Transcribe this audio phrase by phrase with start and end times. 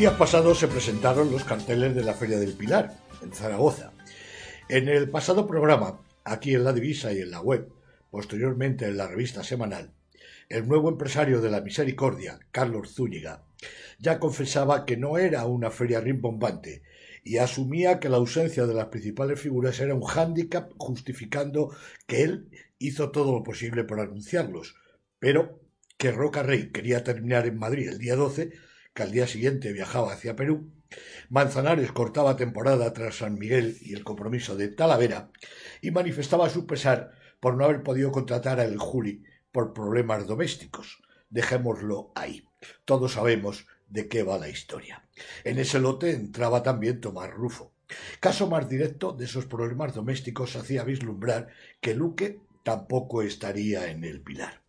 [0.00, 3.92] Días pasados se presentaron los carteles de la Feria del Pilar, en Zaragoza.
[4.66, 7.68] En el pasado programa, aquí en la divisa y en la web,
[8.10, 9.92] posteriormente en la revista semanal,
[10.48, 13.44] el nuevo empresario de la misericordia, Carlos Zúñiga,
[13.98, 16.82] ya confesaba que no era una feria rimbombante
[17.22, 21.76] y asumía que la ausencia de las principales figuras era un hándicap justificando
[22.06, 22.48] que él
[22.78, 24.76] hizo todo lo posible por anunciarlos,
[25.18, 25.60] pero
[25.98, 30.12] que Roca Rey quería terminar en Madrid el día 12, que al día siguiente viajaba
[30.12, 30.70] hacia Perú,
[31.28, 35.30] Manzanares cortaba temporada tras San Miguel y el compromiso de Talavera,
[35.80, 39.22] y manifestaba su pesar por no haber podido contratar a El Juli
[39.52, 41.02] por problemas domésticos.
[41.28, 42.44] Dejémoslo ahí.
[42.84, 45.04] Todos sabemos de qué va la historia.
[45.44, 47.72] En ese lote entraba también Tomás Rufo.
[48.20, 51.48] Caso más directo de esos problemas domésticos hacía vislumbrar
[51.80, 54.62] que Luque tampoco estaría en el pilar.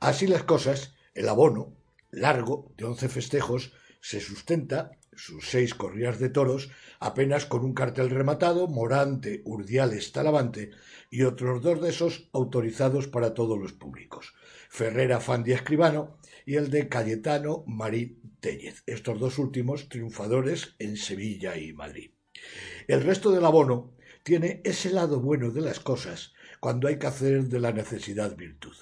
[0.00, 1.72] Así las cosas, el abono,
[2.10, 8.10] largo, de once festejos, se sustenta, sus seis corridas de toros, apenas con un cartel
[8.10, 10.70] rematado, Morante, Urdiales, Talavante,
[11.10, 14.34] y otros dos de esos autorizados para todos los públicos.
[14.68, 21.56] Ferrera Fandi Escribano y el de Cayetano Marín Tellez, estos dos últimos triunfadores en Sevilla
[21.56, 22.10] y Madrid.
[22.86, 27.44] El resto del abono tiene ese lado bueno de las cosas cuando hay que hacer
[27.44, 28.74] de la necesidad virtud.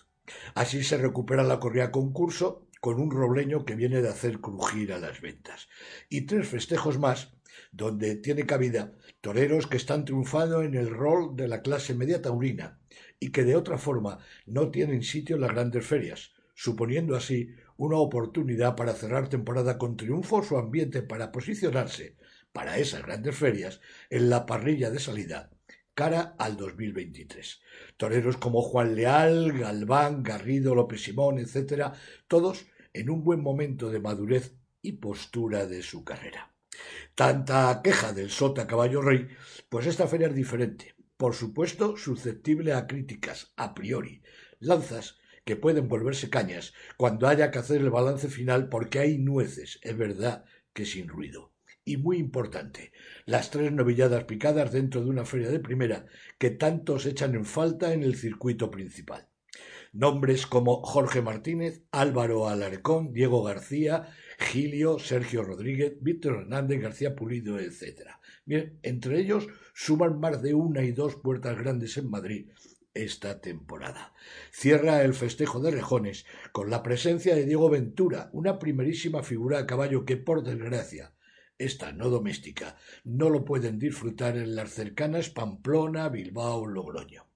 [0.55, 4.99] Así se recupera la correa concurso con un robleño que viene de hacer crujir a
[4.99, 5.69] las ventas.
[6.11, 7.33] Y tres festejos más,
[7.73, 12.79] donde tiene cabida toreros que están triunfando en el rol de la clase media taurina
[13.19, 17.97] y que de otra forma no tienen sitio en las grandes ferias, suponiendo así una
[17.97, 22.19] oportunidad para cerrar temporada con triunfo su ambiente para posicionarse
[22.53, 23.81] para esas grandes ferias
[24.11, 25.55] en la parrilla de salida
[25.95, 27.63] cara al 2023.
[27.97, 31.93] Toreros como Juan Leal, Galván, Garrido, López Simón, etcétera,
[32.29, 36.55] todos en un buen momento de madurez y postura de su carrera.
[37.15, 39.29] Tanta queja del Sota Caballo Rey,
[39.69, 44.23] pues esta feria es diferente, por supuesto susceptible a críticas a priori,
[44.61, 49.79] lanzas que pueden volverse cañas cuando haya que hacer el balance final porque hay nueces,
[49.83, 51.53] es verdad que sin ruido.
[51.85, 52.93] Y muy importante,
[53.27, 56.07] las tres novilladas picadas dentro de una feria de primera
[56.39, 59.29] que tantos echan en falta en el circuito principal.
[59.95, 64.09] Nombres como Jorge Martínez, Álvaro Alarcón, Diego García,
[64.41, 68.01] Gilio, Sergio Rodríguez, Víctor Hernández, García Pulido, etc.
[68.45, 72.51] Bien, entre ellos suman más de una y dos puertas grandes en Madrid
[72.93, 74.15] esta temporada.
[74.51, 79.67] Cierra el festejo de Rejones con la presencia de Diego Ventura, una primerísima figura a
[79.67, 81.15] caballo que, por desgracia,
[81.57, 87.29] esta no doméstica, no lo pueden disfrutar en las cercanas Pamplona, Bilbao, Logroño.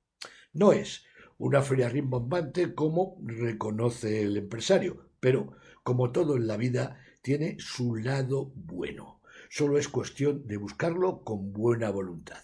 [0.52, 1.04] No es
[1.38, 7.96] una feria rimbombante como reconoce el empresario, pero, como todo en la vida, tiene su
[7.96, 9.20] lado bueno.
[9.48, 12.42] Solo es cuestión de buscarlo con buena voluntad.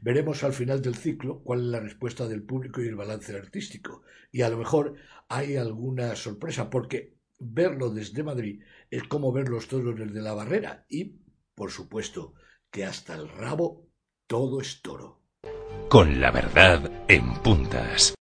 [0.00, 4.02] Veremos al final del ciclo cuál es la respuesta del público y el balance artístico.
[4.30, 4.94] Y a lo mejor
[5.28, 10.84] hay alguna sorpresa, porque verlo desde Madrid es como ver los toros desde la barrera.
[10.88, 11.20] Y,
[11.54, 12.34] por supuesto,
[12.70, 13.88] que hasta el rabo
[14.26, 15.22] todo es toro.
[15.88, 18.15] Con la verdad en puntas.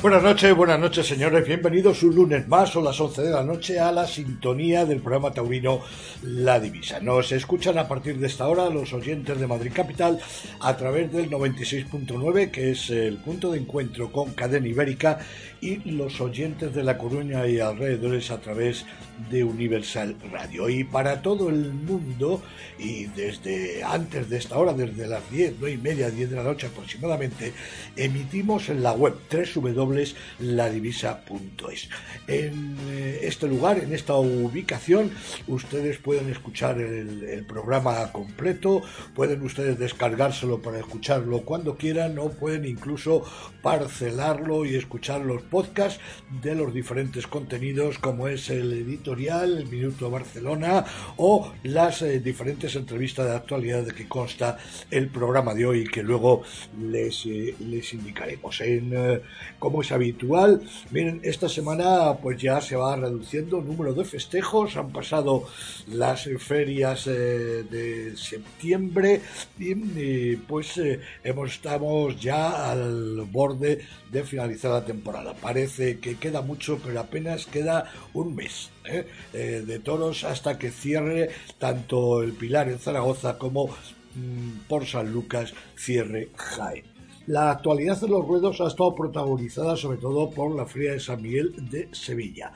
[0.00, 3.80] Buenas noches, buenas noches señores, bienvenidos un lunes más o las 11 de la noche
[3.80, 5.80] a la sintonía del programa taurino
[6.22, 7.00] La Divisa.
[7.00, 10.20] Nos escuchan a partir de esta hora los oyentes de Madrid Capital
[10.60, 15.18] a través del 96.9 que es el punto de encuentro con Cadena Ibérica
[15.60, 20.68] y los oyentes de La Coruña y alrededores a través de Universal Radio.
[20.68, 22.42] Y para todo el mundo
[22.78, 26.42] y desde antes de esta hora, desde las 10, 9 y media, 10 de la
[26.42, 27.52] noche aproximadamente,
[27.96, 29.98] emitimos en la web www
[30.38, 31.88] ladivisa.es.
[32.26, 35.10] En eh, este lugar, en esta ubicación,
[35.46, 38.82] ustedes pueden escuchar el, programa completo,
[39.14, 43.24] pueden ustedes descargárselo para escucharlo cuando quieran o pueden incluso
[43.62, 46.00] parcelarlo y escuchar los podcasts
[46.42, 48.72] de los diferentes contenidos como es el
[49.08, 50.84] editorial, el Minuto Barcelona
[51.16, 54.58] o las eh, diferentes entrevistas de actualidad de que consta
[54.90, 56.42] el programa de hoy que luego
[56.80, 58.60] les, eh, les indicaremos.
[58.60, 59.22] En,
[59.58, 60.62] como es habitual.
[60.90, 65.46] Miren, esta semana pues ya se va reduciendo el número de festejos, han pasado
[65.88, 69.20] las ferias eh, de septiembre
[69.58, 73.80] y, pues eh, hemos, estamos ya al borde
[74.10, 75.34] de finalizar la temporada.
[75.34, 78.70] Parece que queda mucho, pero apenas queda un mes.
[78.88, 79.06] ¿Eh?
[79.32, 85.54] de toros hasta que cierre tanto el Pilar en Zaragoza como mm, por San Lucas
[85.76, 86.84] cierre Jaén.
[87.26, 91.20] La actualidad de los ruedos ha estado protagonizada sobre todo por la Feria de San
[91.20, 92.52] Miguel de Sevilla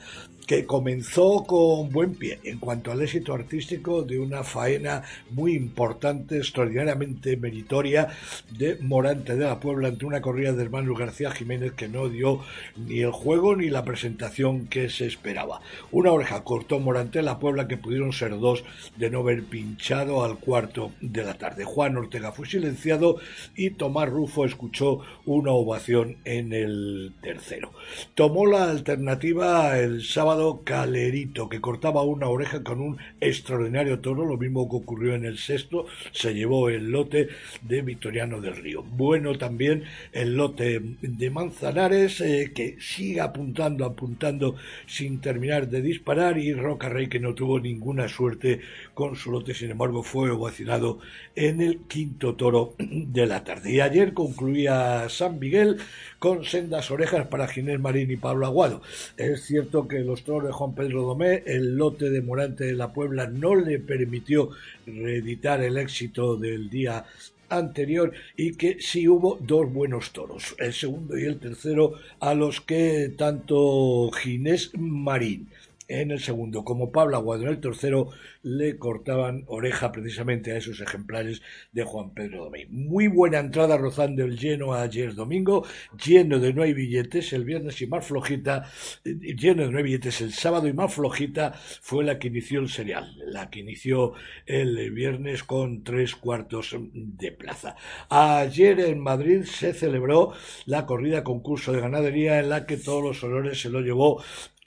[0.46, 6.38] que comenzó con buen pie en cuanto al éxito artístico de una faena muy importante,
[6.38, 8.08] extraordinariamente meritoria
[8.50, 12.40] de Morante de la Puebla ante una corrida de hermanos García Jiménez que no dio
[12.76, 15.60] ni el juego ni la presentación que se esperaba.
[15.90, 18.64] Una oreja cortó Morante de la Puebla que pudieron ser dos
[18.96, 21.64] de no haber pinchado al cuarto de la tarde.
[21.64, 23.16] Juan Ortega fue silenciado
[23.54, 27.72] y Tomás Rufo escuchó una ovación en el tercero.
[28.14, 30.31] Tomó la alternativa el sábado
[30.64, 35.38] Calerito, que cortaba una oreja con un extraordinario toro, lo mismo que ocurrió en el
[35.38, 37.28] sexto, se llevó el lote
[37.60, 38.82] de Victoriano del Río.
[38.82, 44.56] Bueno también el lote de Manzanares, eh, que sigue apuntando, apuntando
[44.86, 48.60] sin terminar de disparar, y Roca Rey, que no tuvo ninguna suerte
[48.94, 50.98] con su lote, sin embargo, fue ovacionado
[51.36, 53.72] en el quinto toro de la tarde.
[53.72, 55.78] Y ayer concluía San Miguel
[56.18, 58.82] con sendas orejas para Ginés Marín y Pablo Aguado.
[59.16, 62.92] Es cierto que los toros de Juan Pedro Domé, el lote de Morante de la
[62.92, 64.50] Puebla no le permitió
[64.86, 67.04] reeditar el éxito del día
[67.48, 72.60] anterior y que sí hubo dos buenos toros, el segundo y el tercero, a los
[72.60, 75.48] que tanto Ginés Marín
[75.88, 78.10] en el segundo, como Pablo Aguado en el tercero,
[78.42, 81.42] le cortaban oreja precisamente a esos ejemplares
[81.72, 82.70] de Juan Pedro Domingo.
[82.70, 85.64] Muy buena entrada rozando el lleno ayer domingo,
[86.04, 88.70] lleno de no hay billetes el viernes y más flojita,
[89.04, 92.68] lleno de no hay billetes el sábado y más flojita fue la que inició el
[92.68, 94.14] serial, la que inició
[94.46, 97.76] el viernes con tres cuartos de plaza.
[98.08, 100.32] Ayer en Madrid se celebró
[100.66, 104.22] la corrida concurso de ganadería en la que todos los honores se lo llevó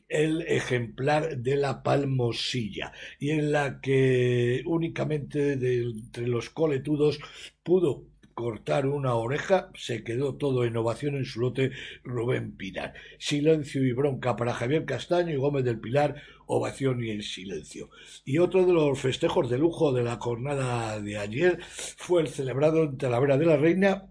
[0.07, 7.19] el ejemplar de la palmosilla y en la que únicamente de entre los coletudos
[7.63, 8.05] pudo
[8.35, 11.71] cortar una oreja, se quedó todo en ovación en su lote
[12.03, 12.93] Rubén Pinar.
[13.17, 16.15] Silencio y bronca para Javier Castaño y Gómez del Pilar,
[16.45, 17.89] ovación y en silencio.
[18.25, 21.59] Y otro de los festejos de lujo de la jornada de ayer
[21.97, 24.09] fue el celebrado en Talavera de la Reina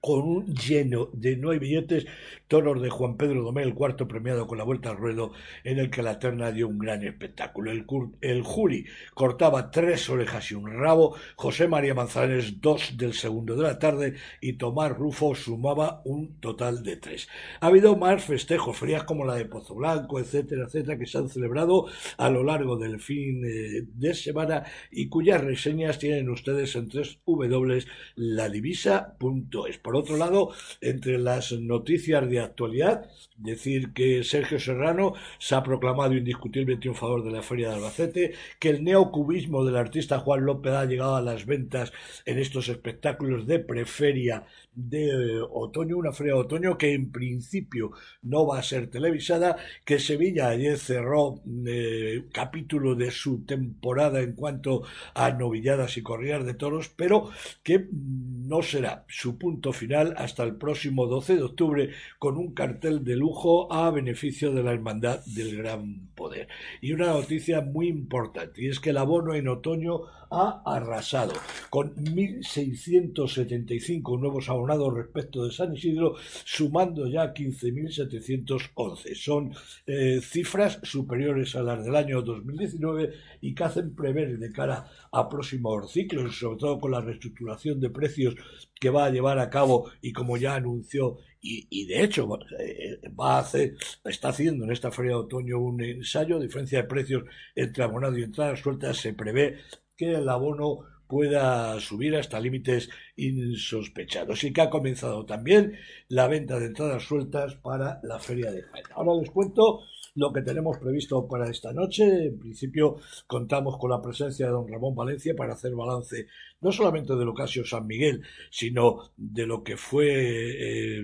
[0.00, 2.06] con un lleno de no hay billetes
[2.48, 5.32] Toros de Juan Pedro Domé, el cuarto premiado con la vuelta al ruedo,
[5.64, 7.72] en el que la terna dio un gran espectáculo.
[7.72, 7.84] El,
[8.20, 13.64] el Juli cortaba tres orejas y un rabo, José María Manzanares dos del segundo de
[13.64, 17.28] la tarde y Tomás Rufo sumaba un total de tres.
[17.60, 21.28] Ha habido más festejos, frías como la de Pozo Blanco, etcétera, etcétera, que se han
[21.28, 26.88] celebrado a lo largo del fin eh, de semana y cuyas reseñas tienen ustedes en
[26.88, 29.78] tres www.ladivisa.es.
[29.86, 30.50] Por otro lado,
[30.80, 33.08] entre las noticias de actualidad.
[33.36, 38.70] Decir que Sergio Serrano se ha proclamado indiscutible triunfador de la Feria de Albacete, que
[38.70, 41.92] el neocubismo del artista Juan López ha llegado a las ventas
[42.24, 47.92] en estos espectáculos de preferia de otoño, una feria de otoño que en principio
[48.22, 54.34] no va a ser televisada, que Sevilla ayer cerró eh, capítulo de su temporada en
[54.34, 54.82] cuanto
[55.14, 57.30] a novilladas y corridas de toros, pero
[57.62, 63.02] que no será su punto final hasta el próximo 12 de octubre con un cartel
[63.02, 66.48] de lujo a beneficio de la Hermandad del Gran Poder.
[66.82, 71.34] Y una noticia muy importante, y es que el abono en otoño ha arrasado,
[71.70, 79.14] con 1.675 nuevos abonados respecto de San Isidro, sumando ya 15.711.
[79.14, 79.54] Son
[79.86, 85.28] eh, cifras superiores a las del año 2019 y que hacen prever de cara a
[85.28, 88.36] próximos ciclos, sobre todo con la reestructuración de precios
[88.78, 91.18] que va a llevar a cabo y como ya anunció
[91.48, 92.28] y, de hecho
[92.58, 96.88] eh, va a hacer, está haciendo en esta feria de otoño un ensayo, diferencia de
[96.88, 99.58] precios entre abonado y entradas sueltas, se prevé
[99.96, 106.58] que el abono pueda subir hasta límites insospechados y que ha comenzado también la venta
[106.58, 108.84] de entradas sueltas para la feria de Jaén.
[108.94, 109.82] Ahora les cuento
[110.16, 112.26] lo que tenemos previsto para esta noche.
[112.26, 112.96] En principio
[113.26, 116.26] contamos con la presencia de don Ramón Valencia para hacer balance
[116.60, 121.02] no solamente del Ocasio San Miguel, sino de lo que fue eh,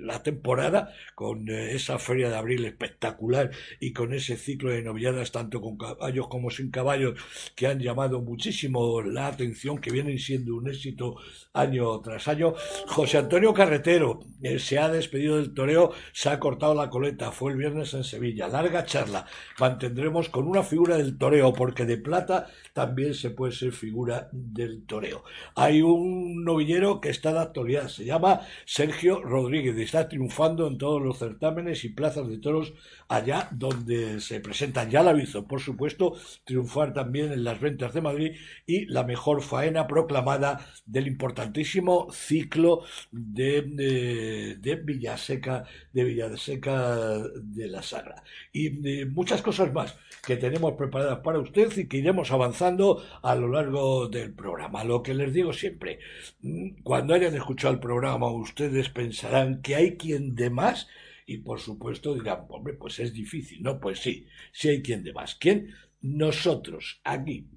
[0.00, 5.32] la temporada, con eh, esa feria de abril espectacular y con ese ciclo de novilladas,
[5.32, 7.18] tanto con caballos como sin caballos,
[7.54, 11.16] que han llamado muchísimo la atención, que vienen siendo un éxito
[11.52, 12.54] año tras año.
[12.86, 17.52] José Antonio Carretero eh, se ha despedido del toreo, se ha cortado la coleta, fue
[17.52, 18.45] el viernes en Sevilla.
[18.48, 19.26] Larga charla
[19.58, 24.84] mantendremos con una figura del toreo, porque de plata también se puede ser figura del
[24.84, 25.24] toreo.
[25.54, 30.78] Hay un novillero que está de actualidad, se llama Sergio Rodríguez y está triunfando en
[30.78, 32.74] todos los certámenes y plazas de toros
[33.08, 34.90] allá donde se presentan.
[34.90, 38.36] Ya la visto, por supuesto, triunfar también en las ventas de Madrid
[38.66, 47.82] y la mejor faena proclamada del importantísimo ciclo de, de, Villaseca, de Villaseca de la
[47.82, 48.22] Sagra.
[48.52, 48.70] Y
[49.06, 54.08] muchas cosas más que tenemos preparadas para usted y que iremos avanzando a lo largo
[54.08, 54.82] del programa.
[54.84, 56.00] Lo que les digo siempre,
[56.40, 60.88] mm, cuando hayan escuchado el programa, ustedes pensarán que hay quien de más
[61.26, 63.80] y por supuesto dirán, hombre, pues es difícil, ¿no?
[63.80, 65.34] Pues sí, sí hay quien de más.
[65.34, 65.74] ¿Quién?
[66.00, 67.48] Nosotros, aquí,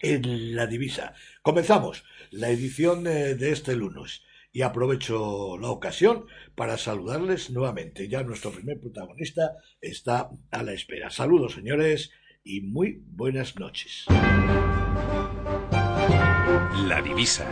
[0.00, 1.14] en la divisa.
[1.42, 4.22] Comenzamos la edición eh, de este lunes
[4.54, 8.08] y aprovecho la ocasión para saludarles nuevamente.
[8.08, 11.10] Ya nuestro primer protagonista está a la espera.
[11.10, 12.10] Saludos, señores,
[12.42, 14.06] y muy buenas noches.
[16.86, 17.46] La divisa.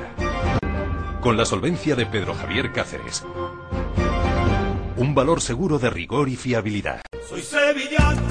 [1.20, 3.22] Con la solvencia de Pedro Javier Cáceres
[5.02, 7.00] un valor seguro de rigor y fiabilidad.
[7.28, 8.22] Soy sevillano,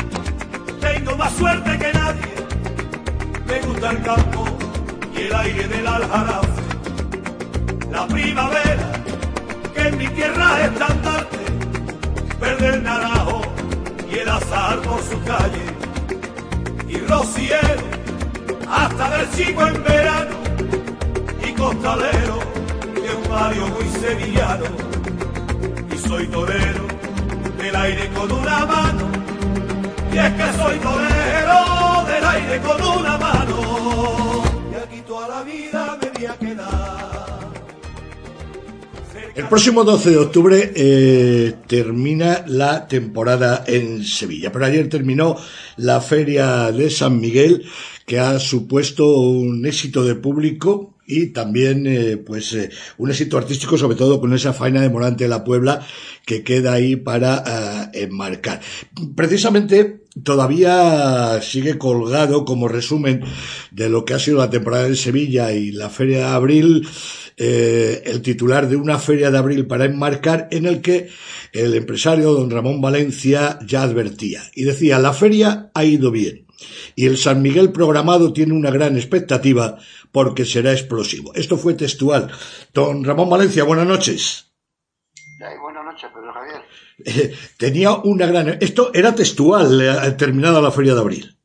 [0.79, 2.33] tengo más suerte que nadie.
[3.45, 4.45] Me gusta el campo
[5.13, 6.60] y el aire del aljarafe.
[7.91, 8.91] La primavera,
[9.75, 11.39] que en mi tierra es tan tarde.
[12.39, 13.41] Verde el naranjo
[14.11, 15.65] y el azar por su calle.
[16.87, 17.83] Y rociero,
[18.69, 20.35] hasta del chico en verano.
[21.47, 22.39] Y costalero,
[22.95, 24.91] de un barrio muy sevillano
[26.11, 26.85] soy torero
[27.57, 29.05] del aire con una mano.
[30.11, 34.43] Y es que soy torero del aire con una mano.
[34.71, 37.10] Y aquí toda la vida me voy a quedar.
[39.33, 45.37] El próximo 12 de octubre eh, termina la temporada en Sevilla, pero ayer terminó
[45.77, 47.65] la feria de San Miguel,
[48.05, 53.77] que ha supuesto un éxito de público y también eh, pues eh, un éxito artístico
[53.77, 55.85] sobre todo con esa faena de Morante de la Puebla
[56.25, 58.61] que queda ahí para eh, enmarcar.
[59.15, 63.23] Precisamente todavía sigue colgado como resumen
[63.71, 66.87] de lo que ha sido la temporada de Sevilla y la feria de abril
[67.41, 71.09] el titular de una feria de abril para enmarcar en el que
[71.53, 76.45] el empresario don Ramón Valencia ya advertía y decía la feria ha ido bien
[76.95, 79.77] y el San Miguel programado tiene una gran expectativa
[80.11, 81.33] porque será explosivo.
[81.35, 82.31] Esto fue textual.
[82.73, 84.51] Don Ramón Valencia, buenas noches.
[85.61, 86.61] buenas noches, Pedro Javier.
[87.05, 88.57] Eh, tenía una gran...
[88.61, 91.37] Esto era textual, eh, terminada la feria de abril.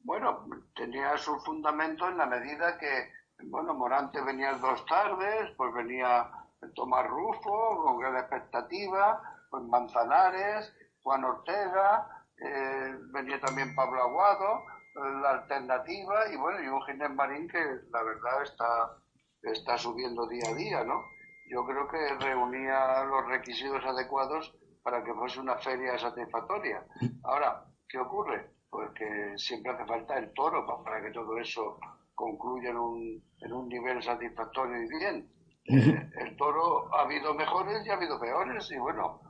[0.00, 3.10] Bueno, tenía su fundamento en la medida que,
[3.44, 6.30] bueno, Morante venía dos tardes, pues venía
[6.74, 9.20] Tomás Rufo con gran expectativa,
[9.50, 16.82] pues Manzanares, Juan Ortega, eh, venía también Pablo Aguado, la alternativa y bueno, y un
[16.82, 17.58] Ginés Marín que
[17.90, 18.96] la verdad está,
[19.42, 21.02] está subiendo día a día, ¿no?
[21.50, 26.84] Yo creo que reunía los requisitos adecuados para que fuese una feria satisfactoria.
[27.24, 28.50] Ahora, ¿qué ocurre?
[28.70, 31.78] Pues que siempre hace falta el toro para que todo eso
[32.20, 35.26] concluya en un, en un nivel satisfactorio y bien.
[35.64, 39.20] Eh, el toro ha habido mejores y ha habido peores y bueno,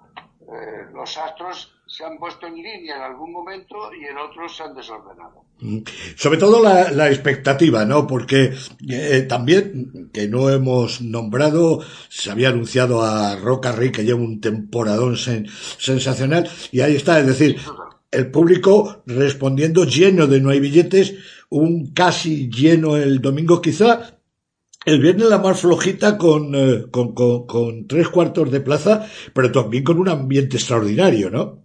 [0.40, 4.62] eh, los astros se han puesto en línea en algún momento y en otros se
[4.62, 5.44] han desordenado.
[6.16, 8.06] Sobre todo la, expectativa, ¿no?
[8.06, 8.54] Porque
[8.88, 14.40] eh, también, que no hemos nombrado, se había anunciado a Roca Rey que lleva un
[14.40, 17.60] temporadón sensacional y ahí está, es decir,
[18.10, 21.14] el público respondiendo lleno de no hay billetes,
[21.50, 24.20] un casi lleno el domingo quizá,
[24.86, 29.84] el viernes la más flojita eh, con, con, con, tres cuartos de plaza, pero también
[29.84, 31.62] con un ambiente extraordinario, ¿no?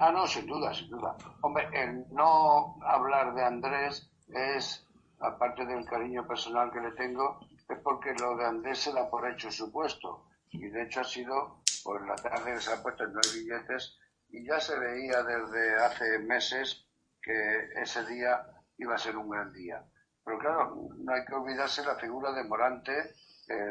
[0.00, 1.16] Ah, no, sin duda, sin duda.
[1.42, 4.84] Hombre, el no hablar de Andrés es,
[5.20, 7.38] aparte del cariño personal que le tengo,
[7.68, 10.24] es porque lo de Andrés se da por hecho supuesto.
[10.50, 13.96] Y de hecho ha sido, por la tarde se ha puesto en nueve billetes
[14.30, 16.84] y ya se veía desde hace meses
[17.22, 18.44] que ese día
[18.82, 19.84] iba a ser un gran día.
[20.24, 23.14] Pero claro, no hay que olvidarse la figura de Morante,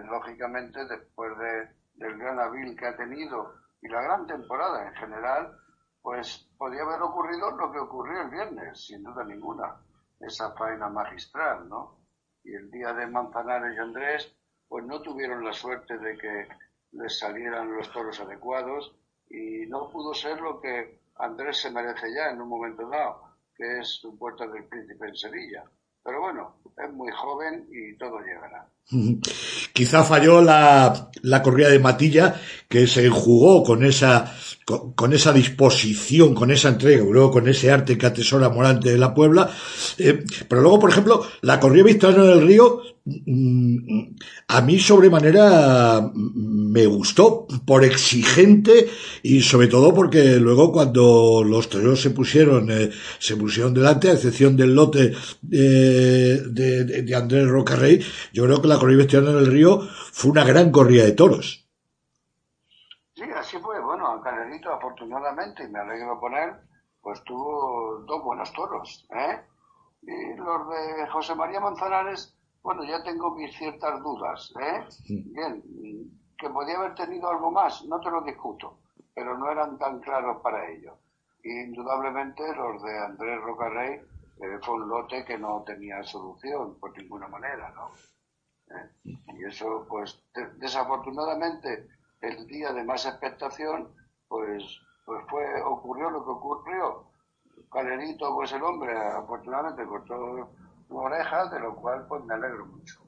[0.10, 5.58] lógicamente después de, del gran abril que ha tenido y la gran temporada en general,
[6.02, 9.76] pues podía haber ocurrido lo que ocurrió el viernes, sin duda ninguna,
[10.20, 12.00] esa faena magistral, ¿no?
[12.44, 14.36] Y el día de Manzanares y Andrés,
[14.68, 16.48] pues no tuvieron la suerte de que
[16.92, 18.96] les salieran los toros adecuados
[19.30, 23.80] y no pudo ser lo que Andrés se merece ya en un momento dado, que
[23.80, 25.64] es su puerta del príncipe en Sevilla.
[26.04, 28.68] Pero bueno, es muy joven y todo llegará.
[29.74, 32.36] Quizá falló la, la corrida de Matilla,
[32.68, 34.36] que se jugó con esa,
[34.96, 39.14] con, esa disposición, con esa entrega, luego con ese arte que atesora Morante de la
[39.14, 39.50] Puebla.
[39.98, 47.48] Eh, pero luego, por ejemplo, la corrida Victoriano del Río, a mí sobremanera me gustó,
[47.66, 48.90] por exigente
[49.24, 54.14] y sobre todo porque luego cuando los toreros se pusieron, eh, se pusieron delante, a
[54.14, 55.14] excepción del lote
[55.52, 60.44] eh, de, de, Andrés Rocarrey, yo creo que la corrida Victoriano del Río fue una
[60.44, 61.68] gran corrida de toros.
[63.16, 63.80] Sí, así fue.
[63.82, 66.52] Bueno, Canelito, afortunadamente, y me alegro por él,
[67.02, 69.42] pues tuvo dos buenos toros, ¿eh?
[70.04, 74.86] Y los de José María Manzanares, bueno, ya tengo mis ciertas dudas, ¿eh?
[75.08, 75.64] Bien,
[76.38, 78.80] que podía haber tenido algo más, no te lo discuto,
[79.14, 80.98] pero no eran tan claros para ello.
[81.44, 87.28] indudablemente los de Andrés Rocarrey eh, fue un lote que no tenía solución por ninguna
[87.28, 87.92] manera, ¿no?
[88.76, 89.16] ¿Eh?
[89.38, 90.24] Y eso, pues,
[90.58, 91.88] desafortunadamente,
[92.22, 93.94] el día de más expectación,
[94.28, 94.64] pues,
[95.06, 97.08] pues fue, ocurrió lo que ocurrió.
[97.72, 100.52] Calerito, pues el hombre, afortunadamente cortó
[101.00, 103.02] orejas, de lo cual pues me alegro mucho.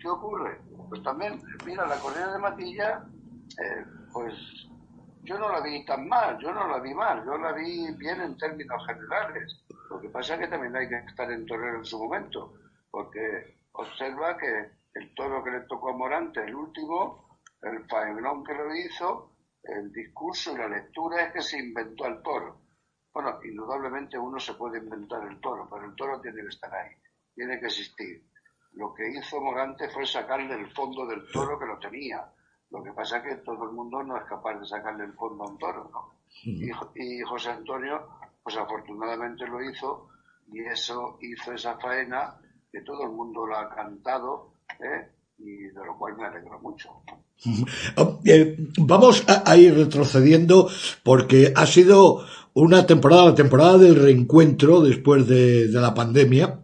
[0.00, 0.60] ¿Qué ocurre?
[0.88, 3.04] Pues también, mira, la corrida de Matilla,
[3.60, 4.34] eh, pues
[5.22, 8.20] yo no la vi tan mal, yo no la vi mal, yo la vi bien
[8.20, 9.64] en términos generales.
[9.90, 12.54] Lo que pasa es que también hay que estar en torero en su momento,
[12.90, 18.54] porque observa que el toro que le tocó a Morante, el último, el faenón que
[18.54, 22.60] lo hizo, el discurso y la lectura es que se inventó el toro.
[23.16, 26.90] Bueno, indudablemente uno se puede inventar el toro, pero el toro tiene que estar ahí,
[27.34, 28.22] tiene que existir.
[28.72, 32.30] Lo que hizo Morante fue sacarle el fondo del toro que lo tenía.
[32.68, 35.44] Lo que pasa es que todo el mundo no es capaz de sacarle el fondo
[35.44, 36.18] a un toro, ¿no?
[36.44, 38.06] Y, y José Antonio,
[38.42, 40.10] pues afortunadamente lo hizo
[40.48, 42.38] y eso hizo esa faena
[42.70, 45.10] que todo el mundo lo ha cantado, ¿eh?
[45.38, 47.02] y de lo cual me alegro mucho.
[47.96, 50.68] Oh, eh, vamos a, ir retrocediendo
[51.02, 52.24] porque ha sido
[52.54, 56.60] una temporada, la temporada del reencuentro después de, la pandemia.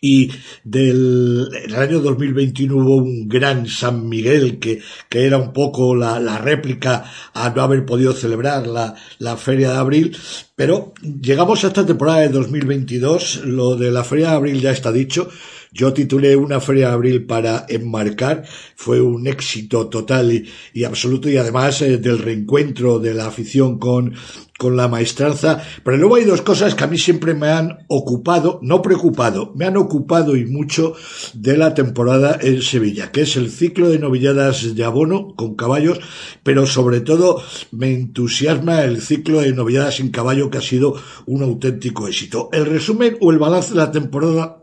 [0.00, 0.30] Y
[0.62, 6.38] del el año 2021 hubo un gran San Miguel que, era un poco la, la
[6.38, 10.16] réplica a no haber podido celebrar la, la Feria de Abril.
[10.54, 13.42] Pero llegamos a esta temporada de 2022.
[13.46, 15.30] Lo de la Feria de Abril ya está dicho.
[15.72, 20.32] Yo titulé una feria de abril para enmarcar, fue un éxito total
[20.72, 24.14] y, absoluto y además eh, del reencuentro de la afición con,
[24.58, 25.62] con la maestranza.
[25.84, 29.66] Pero luego hay dos cosas que a mí siempre me han ocupado, no preocupado, me
[29.66, 30.94] han ocupado y mucho
[31.34, 36.00] de la temporada en Sevilla, que es el ciclo de novilladas de abono con caballos,
[36.42, 41.42] pero sobre todo me entusiasma el ciclo de novilladas sin caballo que ha sido un
[41.42, 42.48] auténtico éxito.
[42.52, 44.62] El resumen o el balance de la temporada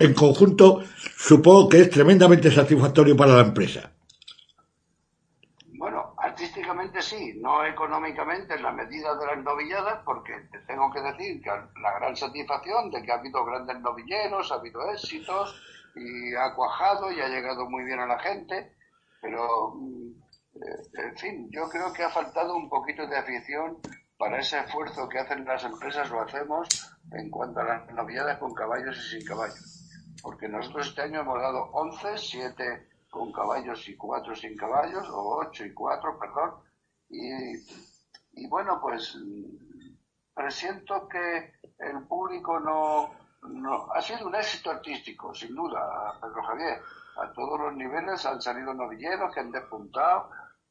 [0.00, 0.82] en conjunto,
[1.14, 3.92] supongo que es tremendamente satisfactorio para la empresa.
[5.74, 10.32] Bueno, artísticamente sí, no económicamente en la medida de las novilladas, porque
[10.66, 14.90] tengo que decir que la gran satisfacción de que ha habido grandes novilleros, ha habido
[14.90, 15.60] éxitos
[15.94, 18.72] y ha cuajado y ha llegado muy bien a la gente,
[19.20, 20.12] pero mm,
[20.54, 23.76] eh, en fin, yo creo que ha faltado un poquito de afición
[24.16, 26.68] para ese esfuerzo que hacen las empresas, lo hacemos
[27.12, 29.79] en cuanto a las novilladas con caballos y sin caballos
[30.22, 35.38] porque nosotros este año hemos dado 11, 7 con caballos y 4 sin caballos, o
[35.46, 36.54] 8 y 4, perdón,
[37.08, 37.54] y,
[38.32, 39.16] y bueno, pues
[40.34, 43.10] presiento que el público no,
[43.42, 46.80] no, ha sido un éxito artístico, sin duda, Pedro Javier.
[47.16, 50.30] A todos los niveles han salido novilleros que han despuntado,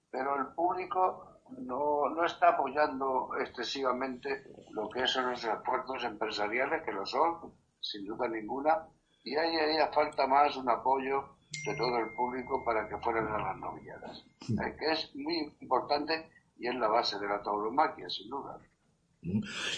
[0.09, 6.91] pero el público no, no está apoyando excesivamente lo que son los esfuerzos empresariales, que
[6.91, 8.87] lo son, sin duda ninguna,
[9.23, 13.37] y ahí haría falta más un apoyo de todo el público para que fueran a
[13.39, 18.29] las novilladas, eh, que es muy importante y es la base de la tauromaquia, sin
[18.29, 18.59] duda.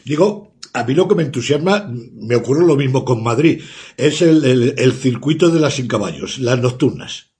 [0.06, 3.64] Digo, a mí lo que me entusiasma, me ocurre lo mismo con Madrid,
[3.98, 7.32] es el, el, circuito de las sin caballos, las nocturnas.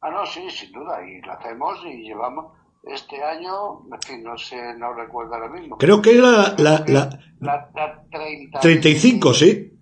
[0.00, 2.52] Ah, no, sí, sin duda, y lo hacemos y llevamos
[2.84, 5.76] este año, en fin, no sé, no recuerdo ahora mismo.
[5.76, 9.77] Creo que era la, la, la, la 35, sí.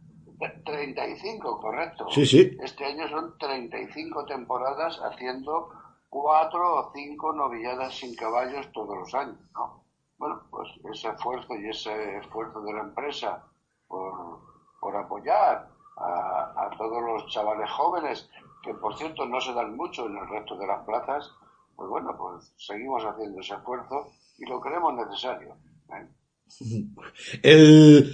[0.64, 2.07] 35, correcto.
[2.11, 2.57] Sí, sí.
[2.61, 5.70] Este año son 35 temporadas haciendo
[6.09, 9.85] cuatro o cinco novilladas sin caballos todos los años, ¿no?
[10.18, 13.44] Bueno, pues ese esfuerzo y ese esfuerzo de la empresa
[13.87, 14.40] por,
[14.81, 15.68] por apoyar
[15.99, 18.31] a, a, todos los chavales jóvenes,
[18.62, 21.31] que por cierto no se dan mucho en el resto de las plazas,
[21.75, 25.57] pues bueno, pues seguimos haciendo ese esfuerzo y lo creemos necesario.
[25.90, 26.09] ¿eh?
[27.42, 28.12] El,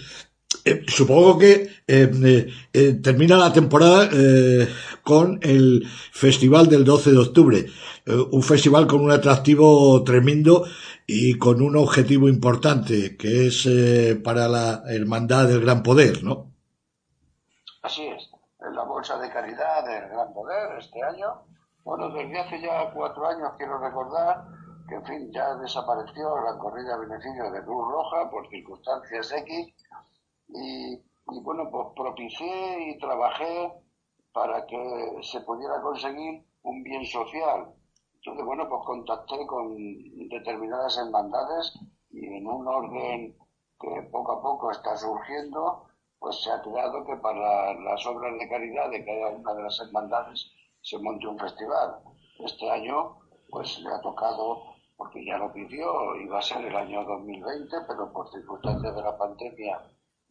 [0.64, 4.08] Eh, supongo que eh, eh, termina la temporada
[5.02, 7.66] con el Festival del 12 de octubre.
[8.06, 10.64] un festival con un atractivo tremendo
[11.06, 13.68] y con un objetivo importante, que es
[14.22, 16.50] para la Hermandad del Gran Poder, ¿no?
[17.82, 18.30] Así es.
[18.60, 21.42] En la Bolsa de Caridad del Gran Poder este año.
[21.84, 24.44] Bueno, desde hace ya cuatro años quiero recordar
[24.88, 29.74] que, en fin, ya desapareció la corrida a beneficio de Cruz Roja por circunstancias X
[30.54, 31.02] y,
[31.42, 33.72] bueno, pues propicié y trabajé
[34.32, 37.74] para que se pudiera conseguir un bien social.
[38.14, 39.76] Entonces, bueno, pues contacté con
[40.28, 41.78] determinadas hermandades
[42.10, 43.36] y en un orden
[43.80, 45.86] que poco a poco está surgiendo,
[46.18, 49.80] pues se ha creado que para las obras de caridad de cada una de las
[49.80, 51.98] hermandades se monte un festival.
[52.38, 53.18] Este año,
[53.50, 54.62] pues le ha tocado,
[54.96, 59.18] porque ya lo pidió, iba a ser el año 2020, pero por circunstancias de la
[59.18, 59.82] pandemia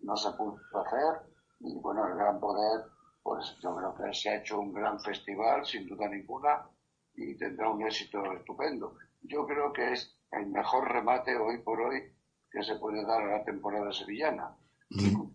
[0.01, 2.85] no se pudo hacer y bueno, el gran poder,
[3.21, 6.67] pues yo creo que se ha hecho un gran festival, sin duda ninguna,
[7.15, 8.97] y tendrá un éxito estupendo.
[9.21, 12.01] Yo creo que es el mejor remate hoy por hoy
[12.49, 14.55] que se puede dar a la temporada sevillana.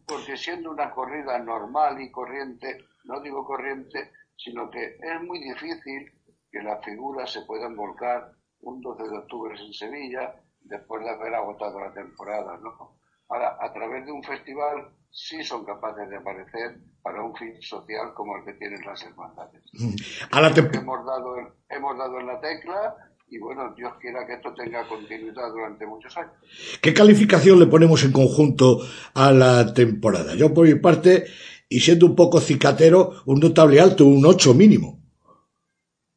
[0.06, 6.12] Porque siendo una corrida normal y corriente, no digo corriente, sino que es muy difícil
[6.50, 11.34] que las figuras se puedan volcar un 12 de octubre en Sevilla después de haber
[11.34, 12.98] agotado la temporada, ¿no?
[13.28, 18.12] Ahora, a través de un festival sí son capaces de aparecer para un fin social
[18.14, 19.62] como el que tienen las hermandades.
[20.72, 22.96] Hemos, dado en, hemos dado en la tecla
[23.28, 26.34] y bueno, Dios quiera que esto tenga continuidad durante muchos años.
[26.80, 28.78] ¿Qué calificación le ponemos en conjunto
[29.14, 30.34] a la temporada?
[30.36, 31.24] Yo por mi parte,
[31.68, 35.00] y siendo un poco cicatero, un notable alto, un 8 mínimo.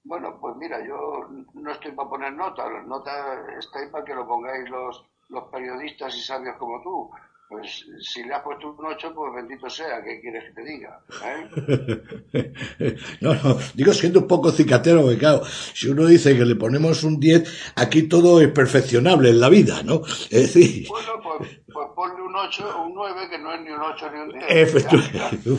[0.04, 4.28] Bueno, pues mira, yo no estoy para poner nota, las notas estáis para que lo
[4.28, 7.10] pongáis los los periodistas y sabios como tú.
[7.50, 11.02] Pues si le has puesto un 8, pues bendito sea, ¿qué quieres que te diga?
[11.26, 12.96] ¿Eh?
[13.22, 15.42] no, no, digo siendo un poco cicatero, porque claro,
[15.74, 19.82] si uno dice que le ponemos un 10, aquí todo es perfeccionable en la vida,
[19.82, 20.04] ¿no?
[20.06, 20.88] Es decir...
[20.90, 24.12] Bueno, pues, pues ponle un 8 o un 9, que no es ni un 8
[24.14, 24.44] ni un 10.
[24.48, 25.50] Efectivamente.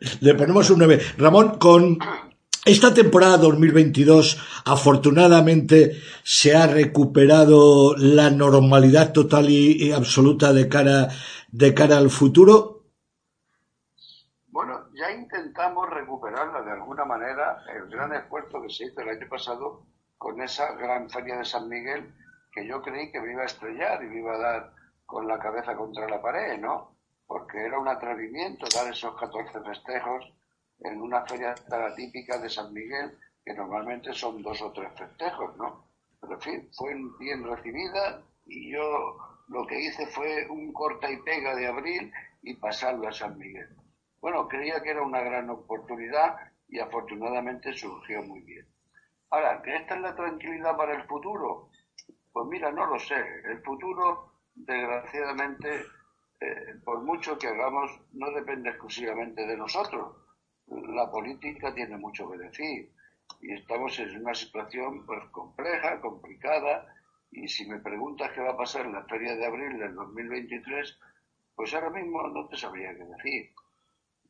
[0.20, 1.00] le ponemos un 9.
[1.16, 1.98] Ramón, con
[2.64, 11.08] esta temporada 2022 afortunadamente se ha recuperado la normalidad total y, absoluta de cara,
[11.52, 12.84] de cara al futuro.
[14.48, 19.28] Bueno, ya intentamos recuperarla de alguna manera, el gran esfuerzo que se hizo el año
[19.28, 22.14] pasado con esa gran feria de San Miguel
[22.50, 24.72] que yo creí que me iba a estrellar y me iba a dar
[25.04, 26.96] con la cabeza contra la pared, ¿no?
[27.26, 30.32] Porque era un atrevimiento dar esos 14 festejos
[30.80, 31.54] en una feria
[31.96, 35.88] típica de San Miguel, que normalmente son dos o tres festejos, ¿no?
[36.20, 39.16] Pero en fin, fue bien recibida y yo
[39.48, 43.68] lo que hice fue un corta y pega de abril y pasarlo a San Miguel.
[44.20, 46.36] Bueno, creía que era una gran oportunidad
[46.68, 48.66] y afortunadamente surgió muy bien.
[49.30, 51.68] Ahora, ¿que esta es la tranquilidad para el futuro?
[52.32, 53.16] Pues mira, no lo sé.
[53.44, 55.82] El futuro, desgraciadamente,
[56.40, 60.23] eh, por mucho que hagamos, no depende exclusivamente de nosotros
[60.66, 62.90] la política tiene mucho que decir
[63.40, 66.86] y estamos en una situación pues compleja, complicada
[67.30, 70.98] y si me preguntas qué va a pasar en la feria de abril del 2023,
[71.54, 73.50] pues ahora mismo no te sabría qué decir.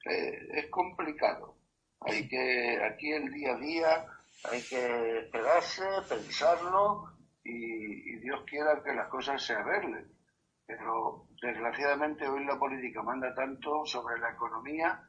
[0.06, 1.56] Eh, es complicado.
[2.00, 4.06] Hay que, aquí el día a día,
[4.50, 7.10] hay que esperarse, pensarlo
[7.42, 10.10] y, Dios quiera que las cosas se arreglen.
[10.66, 15.06] Pero desgraciadamente hoy la política manda tanto sobre la economía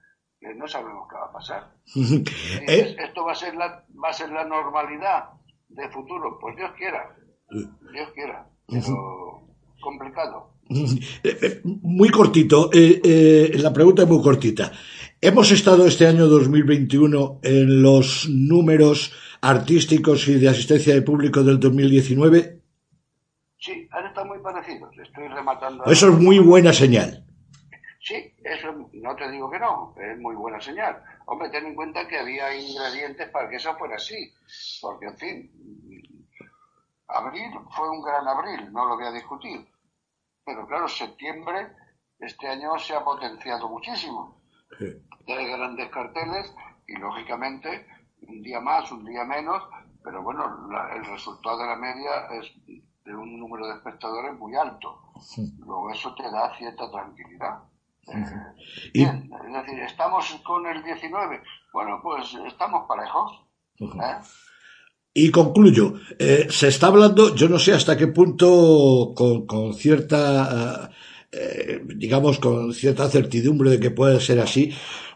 [0.54, 1.72] no sabemos qué va a pasar.
[2.68, 2.96] ¿Eh?
[3.00, 5.30] Esto va a ser la, va a ser la normalidad
[5.70, 7.16] de futuro, pues Dios quiera,
[7.50, 9.48] Dios quiera, pero
[9.82, 10.52] complicado.
[10.70, 14.72] Eh, eh, muy cortito, la pregunta es muy cortita.
[15.22, 21.60] ¿Hemos estado este año 2021 en los números artísticos y de asistencia de público del
[21.60, 22.62] 2019?
[23.58, 24.90] Sí, han estado muy parecidos.
[24.98, 25.84] Estoy rematando.
[25.86, 27.25] Eso es muy buena señal.
[28.06, 31.04] Sí, eso no te digo que no, es muy buena señal.
[31.26, 34.32] Hombre, ten en cuenta que había ingredientes para que eso fuera así,
[34.80, 36.28] porque en fin,
[37.08, 39.68] abril fue un gran abril, no lo voy a discutir.
[40.46, 41.76] Pero claro, septiembre
[42.20, 44.40] este año se ha potenciado muchísimo.
[45.28, 46.54] Hay grandes carteles
[46.86, 47.88] y lógicamente
[48.22, 49.64] un día más, un día menos,
[50.04, 55.12] pero bueno, el resultado de la media es de un número de espectadores muy alto.
[55.58, 57.64] Luego eso te da cierta tranquilidad.
[58.94, 61.42] Bien, es decir, estamos con el 19.
[61.74, 63.42] Bueno, pues estamos parejos.
[63.80, 64.18] ¿eh?
[65.14, 70.92] Y concluyo, eh, se está hablando, yo no sé hasta qué punto, con, cierta
[71.32, 74.72] eh, digamos, con cierta certidumbre de que puede ser así.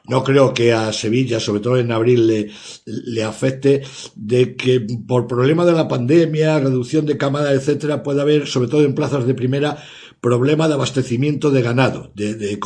[0.06, 2.52] No creo que a Sevilla, sobre todo en abril, le,
[2.86, 3.84] le afecte
[4.16, 8.84] de que por problema de la pandemia, reducción de cámaras, etcétera, pueda haber, sobre todo
[8.84, 9.78] en plazas de primera,
[10.22, 12.60] problema de abastecimiento de ganado, de, de.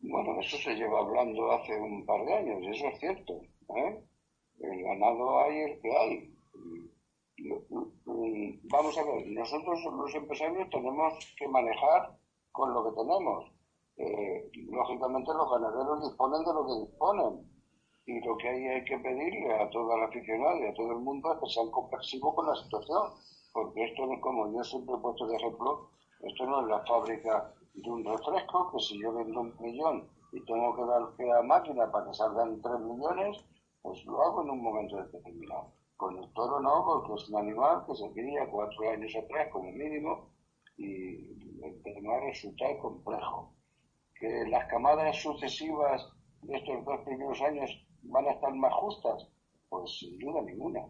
[0.00, 3.40] Bueno, eso se lleva hablando hace un par de años, eso es cierto.
[3.76, 4.00] ¿eh?
[4.60, 6.34] El ganado hay el que hay.
[8.70, 12.16] Vamos a ver, nosotros los empresarios tenemos que manejar
[12.52, 13.52] con lo que tenemos.
[13.96, 17.58] Eh, lógicamente los ganaderos disponen de lo que disponen.
[18.06, 20.98] Y lo que hay, hay que pedirle a toda la aficionada y a todo el
[21.00, 23.02] mundo es que sean comprensivos con la situación.
[23.52, 26.84] Porque esto no es como yo siempre he puesto de ejemplo, esto no es la
[26.84, 31.42] fábrica de un refresco, que si yo vendo un millón y tengo que dar a
[31.42, 33.44] máquina para que salgan tres millones,
[33.82, 35.72] pues lo hago en un momento determinado.
[35.96, 39.70] Con el toro no, porque es un animal que se cría cuatro años atrás como
[39.72, 40.30] mínimo
[40.76, 43.54] y el tema resulta complejo.
[44.14, 46.08] Que las camadas sucesivas
[46.42, 47.70] de estos dos primeros años
[48.02, 49.28] van a estar más justas,
[49.68, 50.80] pues sin duda ninguna.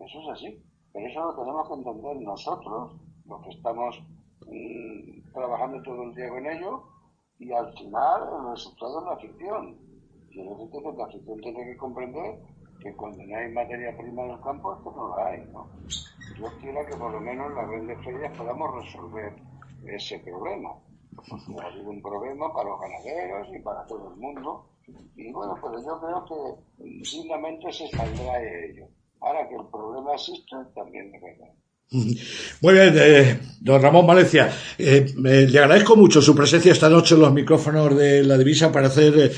[0.00, 0.62] Eso es así.
[0.96, 2.92] Pero eso lo tenemos que entender nosotros,
[3.26, 4.02] los que estamos
[4.46, 6.84] mm, trabajando todo el día con ello,
[7.38, 9.76] y al final el resultado es la ficción.
[10.30, 12.40] Y entonces la afición tiene que comprender
[12.80, 15.68] que cuando no hay materia prima en el campo, pues no la hay, ¿no?
[16.38, 19.36] Yo quiero que por lo menos las grandes ferias podamos resolver
[19.84, 20.70] ese problema.
[21.60, 24.64] ha habido un problema para los ganaderos y para todo el mundo.
[25.14, 28.88] Y bueno, pero yo creo que simplemente se saldrá de ello.
[29.20, 31.52] Ahora que el problema existe, también es verdad.
[32.60, 37.20] Muy bien, eh, don Ramón Valencia, eh, le agradezco mucho su presencia esta noche en
[37.20, 39.32] los micrófonos de la divisa para hacer eh,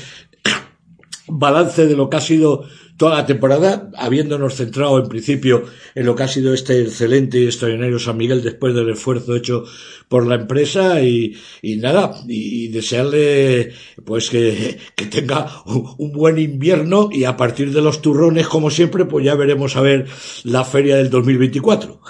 [1.29, 2.65] balance de lo que ha sido
[2.99, 5.63] toda la temporada, habiéndonos centrado en principio
[5.95, 9.63] en lo que ha sido este excelente y extraordinario San Miguel después del esfuerzo hecho
[10.09, 13.71] por la empresa y, y nada, y, desearle
[14.05, 18.69] pues que, que tenga un, un, buen invierno y a partir de los turrones, como
[18.69, 20.05] siempre, pues ya veremos a ver
[20.43, 22.01] la feria del 2024.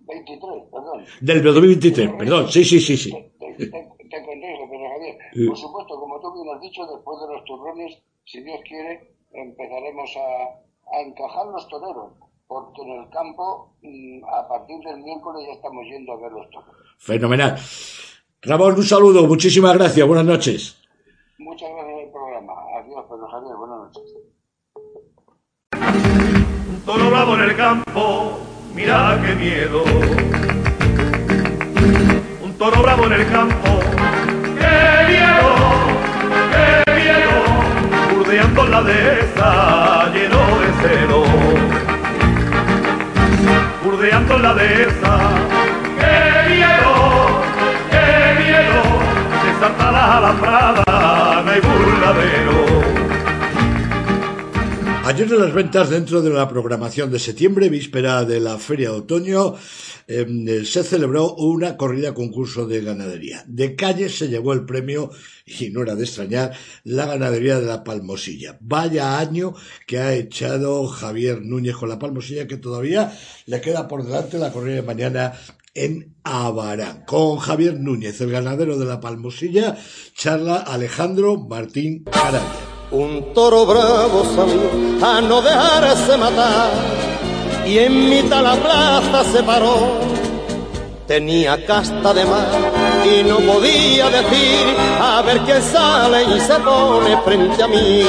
[0.00, 1.04] 23, perdón.
[1.22, 3.10] Del 2023, perdón, sí, sí, sí, sí.
[3.10, 5.16] Te, te, te aconsejo, pero Javier,
[5.46, 10.10] por supuesto, como tú bien has dicho, después de los turrones, si Dios quiere, empezaremos
[10.16, 12.12] a, a encajar los toreros,
[12.46, 13.74] porque en el campo,
[14.30, 16.76] a partir del miércoles ya estamos yendo a ver los toros.
[16.98, 17.56] Fenomenal.
[18.42, 20.76] Ramón, un saludo, muchísimas gracias, buenas noches.
[21.38, 22.52] Muchas gracias por el programa.
[22.78, 24.14] Adiós, Pedro Javier, buenas noches.
[26.68, 28.38] Un toro bravo en el campo,
[28.74, 29.82] mira qué miedo.
[32.44, 33.68] Un toro bravo en el campo,
[34.62, 34.78] qué
[35.10, 35.50] miedo,
[36.54, 37.36] qué miedo.
[38.14, 39.48] Burdeando la dehesa
[40.14, 41.20] lleno de celo.
[43.84, 45.14] Burdeando la dehesa,
[46.00, 46.18] qué
[46.54, 46.92] miedo,
[47.90, 48.08] qué
[48.42, 48.82] miedo.
[49.44, 53.01] Desata la alambrada, no hay burladero.
[55.04, 58.98] Ayer de las ventas dentro de la programación de septiembre, víspera de la Feria de
[58.98, 59.56] Otoño,
[60.06, 63.42] eh, se celebró una corrida concurso de ganadería.
[63.48, 65.10] De calle se llevó el premio,
[65.44, 66.52] y no era de extrañar,
[66.84, 68.58] la ganadería de la Palmosilla.
[68.60, 69.54] Vaya año
[69.88, 73.12] que ha echado Javier Núñez con la Palmosilla, que todavía
[73.46, 75.32] le queda por delante la corrida de mañana
[75.74, 77.04] en Abarán.
[77.06, 79.76] Con Javier Núñez, el ganadero de la Palmosilla,
[80.14, 82.71] charla Alejandro Martín Caraya.
[82.92, 86.70] Un toro bravo salió a no dejarse matar
[87.66, 89.98] y en mitad la plaza se paró.
[91.06, 92.48] Tenía casta de mar
[93.04, 98.02] y no podía decir a ver quién sale y se pone frente a mí.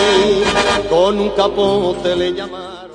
[0.90, 2.92] Con un capote le llamaron.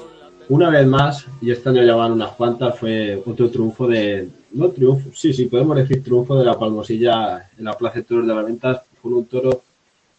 [0.50, 4.28] Una vez más, y este año ya van unas cuantas, fue otro triunfo de.
[4.52, 8.26] No triunfo, sí, sí, podemos decir triunfo de la Palmosilla en la Plaza de Toros
[8.26, 8.82] de las Ventas.
[9.02, 9.62] Fue un toro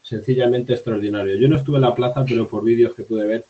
[0.09, 1.35] sencillamente extraordinario.
[1.35, 3.45] Yo no estuve en la plaza, pero por vídeos que pude ver,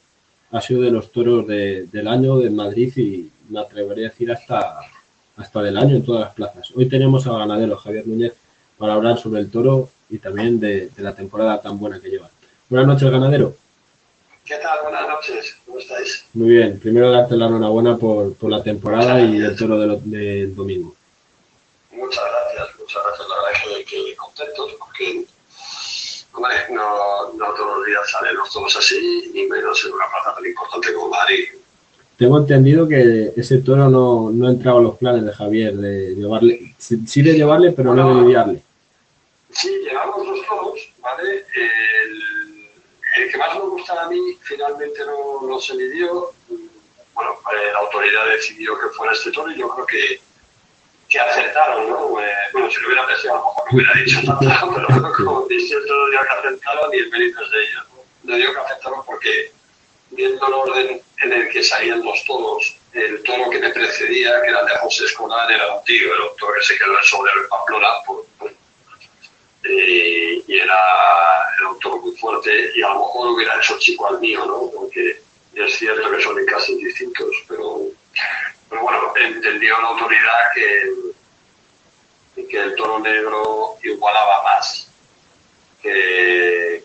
[0.51, 4.29] ha sido de los toros de, del año de Madrid y me atrevería a decir
[4.31, 4.81] hasta,
[5.37, 6.71] hasta del año en todas las plazas.
[6.75, 8.33] Hoy tenemos al ganadero Javier Núñez
[8.77, 12.29] para hablar sobre el toro y también de, de la temporada tan buena que lleva.
[12.67, 13.55] Buenas noches, ganadero.
[14.43, 14.79] ¿Qué tal?
[14.83, 15.55] Buenas noches.
[15.65, 16.25] ¿Cómo estáis?
[16.33, 16.79] Muy bien.
[16.79, 20.95] Primero darte la enhorabuena por, por la temporada y el toro del de domingo.
[21.91, 23.27] Muchas gracias, muchas gracias.
[23.29, 25.25] La verdad es que, que contentos porque
[26.39, 30.35] Hombre, no, no todos los días salen los toros así, ni menos en una plaza
[30.35, 31.49] tan importante como Madrid.
[32.17, 36.73] Tengo entendido que ese toro no, no entraba en los planes de Javier, de llevarle,
[36.77, 38.63] sí, de llevarle, pero no de lidiarle.
[39.51, 41.45] Sí, llevamos dos toros, ¿vale?
[41.53, 42.69] El,
[43.17, 46.31] el, que más me gustaba a mí finalmente no, no se lidió.
[47.15, 50.21] Bueno, eh, la autoridad decidió que fuera este toro y yo creo que,
[51.09, 52.21] que acertaron, ¿no?
[52.21, 55.47] Eh, bueno, si lo hubiera pensado, a lo mejor no hubiera dicho nada, pero como
[55.47, 57.85] dice todo dio que acertaron y el mérito es de ellos.
[58.23, 58.35] ¿no?
[58.35, 59.51] dio que acertaron porque,
[60.11, 64.47] viendo el orden en el que salían los toros, el toro que me precedía, que
[64.47, 67.47] era de José Escolar, era un tío, el toro que se quedó en sobre el
[67.47, 68.25] Pamplona, por,
[69.63, 70.79] eh, y era,
[71.57, 74.71] era, un toro muy fuerte, y a lo mejor hubiera hecho chico al mío, ¿no?
[74.73, 75.21] Porque
[75.53, 77.81] es cierto que son en casos distintos, pero
[78.69, 80.93] pero bueno, entendió la autoridad que,
[82.47, 84.91] que el toro negro igualaba más,
[85.81, 86.83] que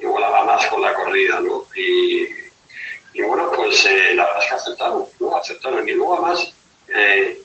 [0.00, 1.66] igualaba más con la corrida, ¿no?
[1.76, 2.28] Y,
[3.12, 5.36] y bueno, pues eh, la verdad es que aceptaron, ¿no?
[5.36, 5.88] Aceptaron.
[5.88, 6.52] Y luego además,
[6.88, 7.42] eh,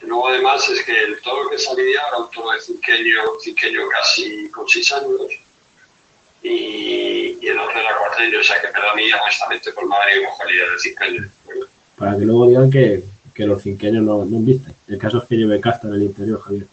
[0.00, 4.50] luego además es que el toro que salía era un toro de cinqueño, cinqueño casi
[4.50, 5.32] con seis años,
[6.42, 10.70] y, y el otro era cuatreño, o sea que perdonía honestamente por madre y mujería
[10.70, 11.30] de cinqueño
[12.00, 14.74] para que luego digan que, que los cinqueños no, no visten.
[14.88, 16.66] El caso es que lleve casta en el interior, Javier.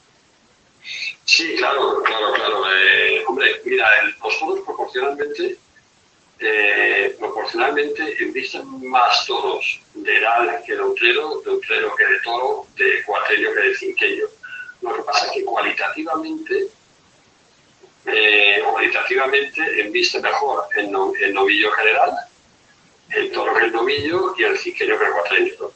[1.25, 2.63] Sí, claro, claro, claro.
[2.73, 5.57] Eh, hombre, mira, el, los toros proporcionalmente,
[6.39, 12.65] eh, proporcionalmente envisten más toros de edad que de utrero, de utrero que de toro,
[12.77, 14.25] de cuatreño que de cinqueño.
[14.81, 16.67] Lo que pasa es que cualitativamente,
[18.05, 22.13] eh, cualitativamente enviste mejor en novillo general
[23.15, 25.71] el toro que el novillo y el ciqueño que el cuatreño.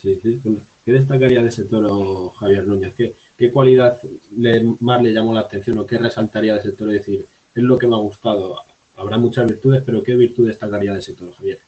[0.00, 0.40] Sí, sí.
[0.84, 2.94] ¿Qué destacaría de ese toro, Javier Núñez?
[2.94, 4.00] ¿Qué, qué cualidad
[4.36, 6.92] le, más le llamó la atención o qué resaltaría de ese toro?
[6.92, 8.62] Es decir, es lo que me ha gustado.
[8.96, 11.60] Habrá muchas virtudes, pero ¿qué virtud destacaría de ese toro, Javier?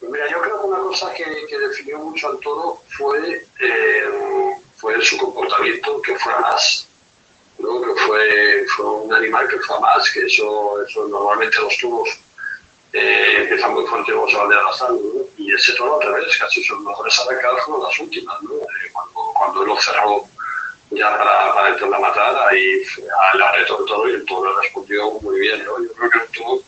[0.00, 4.04] Pues mira, yo creo que una cosa que, que definió mucho al toro fue, eh,
[4.76, 6.88] fue su comportamiento, que fue más.
[7.58, 7.82] ¿no?
[7.82, 12.08] Que fue, fue un animal que fue más, que eso, eso normalmente los toros
[12.98, 14.26] eh, empieza muy fuerte ¿no?
[15.36, 18.54] Y ese toro al revés, casi sus mejores arrancadas fueron las últimas, ¿no?
[18.54, 20.24] Eh, cuando, cuando él lo cerró
[20.90, 22.82] ya para, para entrar a matar, ahí
[23.34, 25.82] le apretó el toro y el toro respondió muy bien, ¿no?
[25.82, 26.62] Yo creo que un toro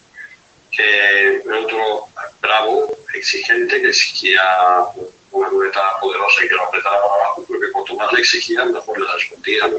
[0.71, 2.07] que un toro
[2.41, 4.43] bravo, exigente, que exigía
[5.33, 9.01] una muleta poderosa y que lo apretara para abajo, porque cuanto más le exigían, mejor
[9.01, 9.79] le respondía, ¿no?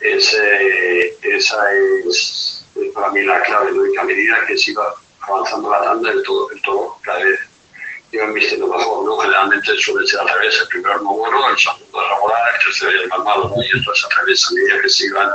[0.00, 3.86] Ese, esa es para mí la clave, ¿no?
[3.86, 4.94] Y que a medida que se iba
[5.28, 7.40] avanzando la tanda, el todo, el todo cada vez
[8.12, 9.18] iban vistiendo mejor, ¿no?
[9.18, 13.08] Generalmente suele ser al revés, el primero no bueno, el segundo regular, el tercero el
[13.08, 13.62] más malo, ¿no?
[13.62, 15.30] Y esto es al revés, a medida que se iban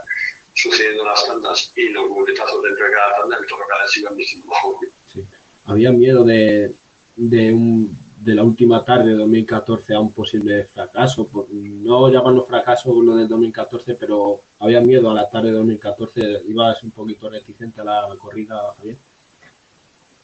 [0.54, 4.00] sucediendo las tandas y los muletazos dentro de cada tanda, el toro cada vez se
[4.02, 4.76] iban vistiendo mejor.
[5.12, 5.26] Sí.
[5.66, 6.74] Había miedo de,
[7.16, 12.44] de, un, de la última tarde de 2014 a un posible fracaso, por, no llamarlo
[12.46, 17.30] fracaso lo del 2014, pero había miedo a la tarde de 2014, ibas un poquito
[17.30, 18.98] reticente a la corrida, Javier.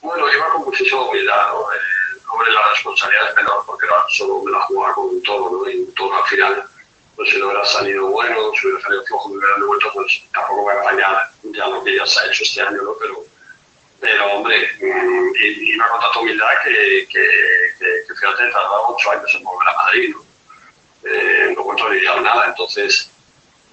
[0.08, 1.68] Bueno, iba con muchísimo cuidado.
[1.74, 5.52] Eh, hombre, la responsabilidad es menor porque era solo me la jugaba con un toro,
[5.52, 5.70] ¿no?
[5.70, 6.64] Y un toro al final,
[7.18, 10.62] pues si no hubiera salido bueno, si hubiera salido flojo, me hubieran devuelto, pues tampoco
[10.62, 12.94] voy a apañar ya lo que ya se ha hecho este año, ¿no?
[13.02, 13.26] Pero,
[14.00, 17.28] pero hombre, mmm, iba con tanta humildad que, que,
[17.78, 20.26] que, que fíjate, tardaba ocho años en volver a Madrid, ¿no?
[21.04, 23.12] Eh, no cuento ni nada, entonces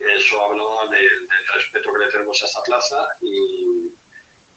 [0.01, 3.94] eso habló del, del respeto que le tenemos a esta plaza y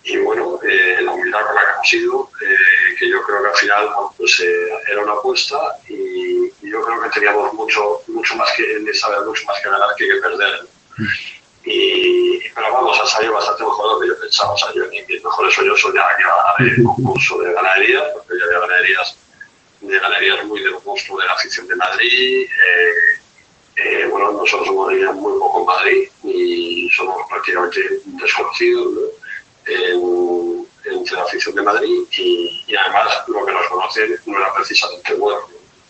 [0.10, 3.50] y bueno, eh, la humildad con la que hemos ido, eh, que yo creo que
[3.50, 5.58] al final bueno, pues, eh, era una apuesta
[5.90, 9.90] y, y, yo creo que teníamos mucho, mucho más que saber mucho más que ganar
[9.98, 10.62] que, que perder.
[11.66, 14.54] Y, pero vamos, ha salido bastante mejor de lo que yo pensaba.
[14.54, 17.54] O sea, yo ni mis mejores sueños soñaba que iba a ganar el concurso de
[17.54, 19.18] ganaderías, porque ya había ganaderías,
[19.82, 22.48] de ganaderías muy del gusto de la afición de Madrid.
[24.10, 28.94] bueno, nosotros somos muy poco en Madrid y somos prácticamente desconocidos.
[28.94, 29.07] ¿no?
[29.68, 34.54] En, entre la afición de Madrid y, y, además lo que nos conocen no era
[34.54, 35.42] precisamente bueno.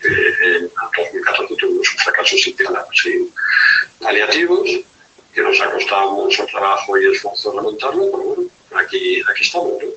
[0.04, 2.56] Eh, en 2014 tuvimos un fracaso sin,
[2.94, 3.34] sin
[4.00, 4.70] paliativos
[5.34, 8.44] que nos ha costado mucho trabajo y esfuerzo remontarlo, pero bueno,
[8.76, 9.74] aquí, aquí estamos.
[9.84, 9.90] ¿no?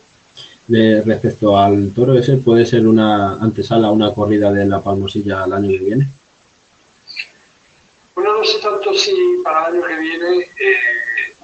[0.68, 5.52] De, respecto al toro ese, ¿puede ser una antesala, una corrida de la Palmosilla el
[5.52, 6.06] año que viene?
[8.14, 9.12] Bueno, no sé tanto si
[9.42, 10.74] para el año que viene eh,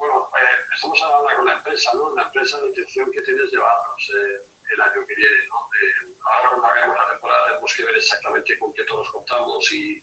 [0.07, 2.15] bueno, eh, estamos hablando con la empresa, ¿no?
[2.15, 4.43] La empresa de intención que tienes llevarnos eh,
[4.73, 5.69] el año que viene, ¿no?
[5.81, 10.03] Eh, ahora cuando acabemos la temporada tenemos que ver exactamente con qué todos contamos y,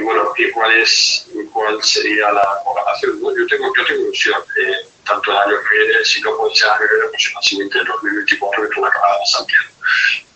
[0.00, 3.20] bueno, y cuál, es, cuál sería la programación.
[3.20, 6.68] Yo tengo, yo tengo ilusión, eh, tanto el año que viene, si no puede ser
[6.68, 9.70] el año que viene, pues fácilmente en 2024 que la acabas de Santiago.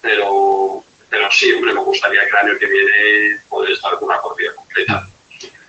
[0.00, 4.54] Pero, pero sí, hombre, me gustaría que el año que viene poder con una corrida
[4.54, 5.08] completa.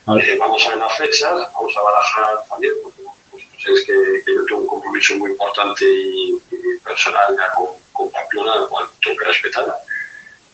[0.06, 4.36] Eh, vamos a ver las fechas, vamos a barajar también, porque pues, pues que, que,
[4.36, 8.86] yo tengo un compromiso muy importante y, y personal ya con, con Pamplona, el cual
[9.01, 9.66] tengo que respetar.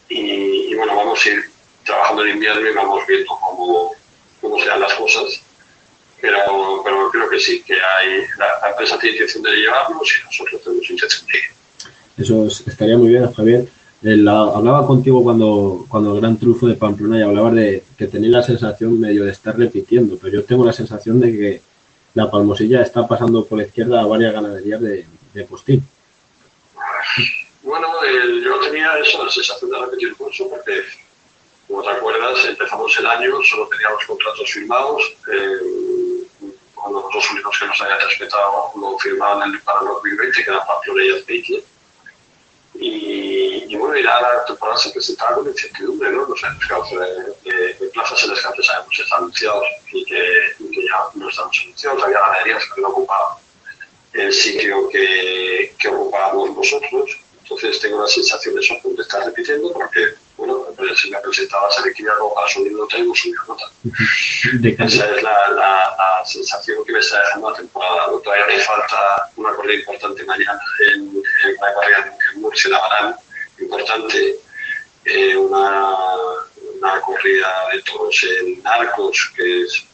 [0.10, 1.50] y, bueno, vamos a ir
[1.84, 3.96] trabajando en invierno y vamos viendo cómo,
[4.42, 5.42] cómo se dan las cosas.
[6.22, 10.62] Pero, pero creo que sí, que hay, la, empresa tiene intención de llevarnos y nosotros
[10.64, 11.44] tenemos intención de ir.
[12.18, 13.68] Eso estaría muy bien, Javier.
[14.02, 18.44] Hablaba contigo cuando, cuando el Gran Trufo de Pamplona y hablabas de que tenía la
[18.44, 21.62] sensación medio de estar repitiendo, pero yo tengo la sensación de que
[22.14, 25.88] la Palmosilla está pasando por la izquierda a varias ganaderías de, de postín.
[27.62, 27.88] Bueno,
[28.44, 30.82] yo tenía esa sensación de repetir curso porque,
[31.68, 35.04] como te acuerdas, empezamos el año, solo teníamos contratos firmados.
[35.32, 36.26] Eh,
[36.74, 40.66] cuando los dos únicos que nos habían respetado lo firmaban para el 2020, que eran
[40.66, 41.60] Pamplona y Azpeitia.
[42.76, 43.19] Y,
[43.80, 46.26] bueno, ya la temporada se presentaba con incertidumbre, ¿no?
[46.26, 46.60] Los años
[47.44, 51.60] de, de, plazas en las que sabemos que están anunciados y que, ya no estamos
[51.64, 52.04] anunciados.
[52.04, 53.38] Había ganaderías que no ocupaban
[54.14, 57.20] el sitio que, que ocupábamos nosotros
[57.50, 61.88] entonces tengo la sensación de eso de estar repitiendo porque, bueno, si me presentaba ser
[61.88, 63.66] equilibrado para subir nota y no subir nota.
[64.84, 68.06] Esa es la, la, sensación que me está dejando la temporada.
[68.24, 70.62] Todavía me falta una corrida importante mañana
[70.92, 73.18] en, en una corrida en Murcia, la
[73.60, 74.36] importante,
[75.06, 75.96] eh, una,
[76.78, 79.86] una corrida de toros en Arcos, que es,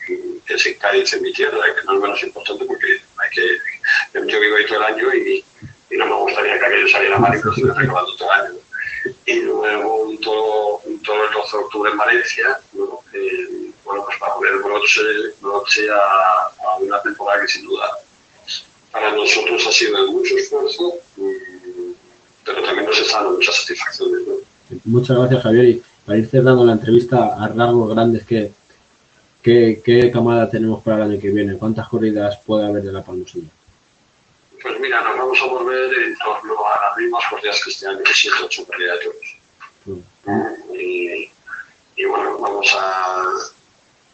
[0.45, 4.28] que es en Cádiz, en mi tierra, que no es menos importante porque hay que,
[4.28, 5.43] yo vivo ahí todo el año y
[5.89, 8.59] y no me gustaría que aquello saliera mal y lo estuviera recordando todo el año.
[9.26, 12.59] Y luego un toro, un toro el 12 de octubre en Valencia,
[13.13, 15.01] eh, bueno, pues para poner broche,
[15.41, 17.97] broche a, a, una temporada que sin duda
[18.91, 20.93] para nosotros ha sido de mucho esfuerzo,
[22.46, 24.28] pero también nos está dando muchas satisfacciones.
[24.28, 24.36] ¿no?
[24.86, 25.66] Muchas gracias, Javier.
[25.66, 28.52] Y para ir cerrando la entrevista a rasgos grandes, ¿qué,
[29.41, 31.58] qué, qué camada tenemos para el año que viene?
[31.58, 33.50] ¿Cuántas corridas puede haber de la Palmosilla?
[34.62, 38.00] Pues mira, nos vamos a volver en torno a las mismas corridas que este año,
[38.06, 40.06] 7 8 corridas de toros.
[40.74, 41.32] Y,
[41.96, 43.24] y, bueno, vamos a.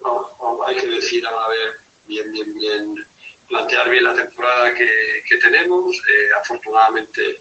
[0.01, 3.07] No, hay que decir, a ver, bien, bien, bien,
[3.47, 5.95] plantear bien la temporada que, que tenemos.
[5.95, 7.39] Eh, afortunadamente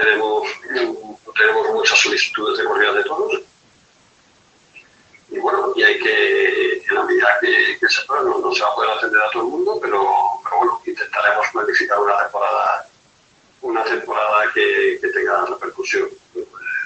[0.00, 0.48] tenemos,
[1.36, 3.40] tenemos muchas solicitudes de corridas de toros
[5.30, 8.62] y bueno, y hay que, en la medida que, que se pueda, no, no, se
[8.62, 10.02] va a poder atender a todo el mundo, pero,
[10.42, 12.88] pero bueno, intentaremos planificar una temporada,
[13.62, 16.08] una temporada que, que tenga repercusión.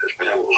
[0.07, 0.55] Esperamos.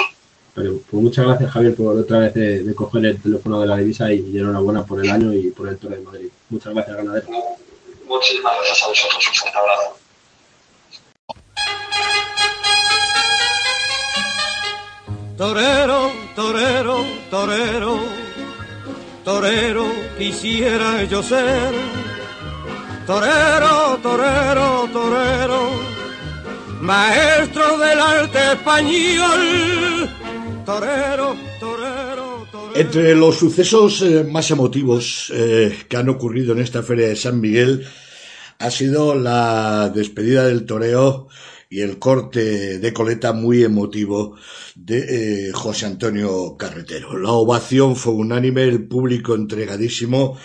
[0.53, 4.11] Pues muchas gracias, Javier, por otra vez de, de, coger el teléfono de la divisa
[4.11, 6.29] y enhorabuena por el año y por el Toro de Madrid.
[6.49, 7.27] Muchas gracias, ganadero.
[8.05, 9.27] Muchísimas gracias a vosotros.
[9.27, 9.97] Un fuerte abrazo.
[15.37, 17.99] Torero, torero, torero,
[19.23, 19.85] torero
[20.17, 21.75] quisiera yo ser.
[23.05, 25.69] Torero, torero, torero,
[26.81, 30.09] maestro del arte español.
[30.65, 32.75] Torero, torero, torero.
[32.75, 37.39] Entre los sucesos eh, más emotivos eh, que han ocurrido en esta feria de San
[37.39, 37.87] Miguel
[38.57, 41.27] ha sido la despedida del toreo
[41.69, 44.35] y el corte de coleta muy emotivo
[44.75, 47.17] de eh, José Antonio Carretero.
[47.17, 50.37] La ovación fue unánime, el público entregadísimo,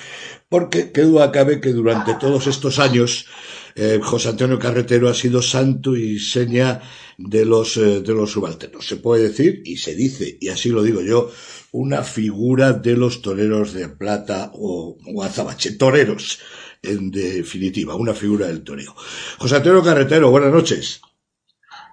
[0.48, 3.26] porque qué duda cabe que durante todos estos años
[3.74, 6.82] eh, José Antonio Carretero ha sido santo y seña
[7.16, 8.86] de los, eh, de los subalternos.
[8.86, 11.30] Se puede decir, y se dice, y así lo digo yo,
[11.70, 16.40] una figura de los toreros de plata o, o azabache, toreros,
[16.82, 18.94] en definitiva, una figura del toreo.
[19.38, 21.00] José Antonio Carretero, buenas noches.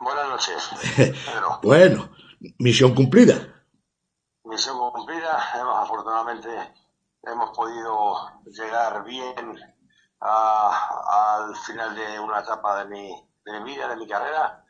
[0.10, 0.70] Buenas noches.
[0.96, 1.60] Pedro.
[1.64, 2.10] bueno,
[2.58, 3.64] misión cumplida.
[4.44, 5.38] Misión cumplida.
[5.54, 6.50] Hemos, afortunadamente
[7.22, 9.56] hemos podido llegar bien
[10.20, 14.66] al final de una etapa de mi, de mi vida, de mi carrera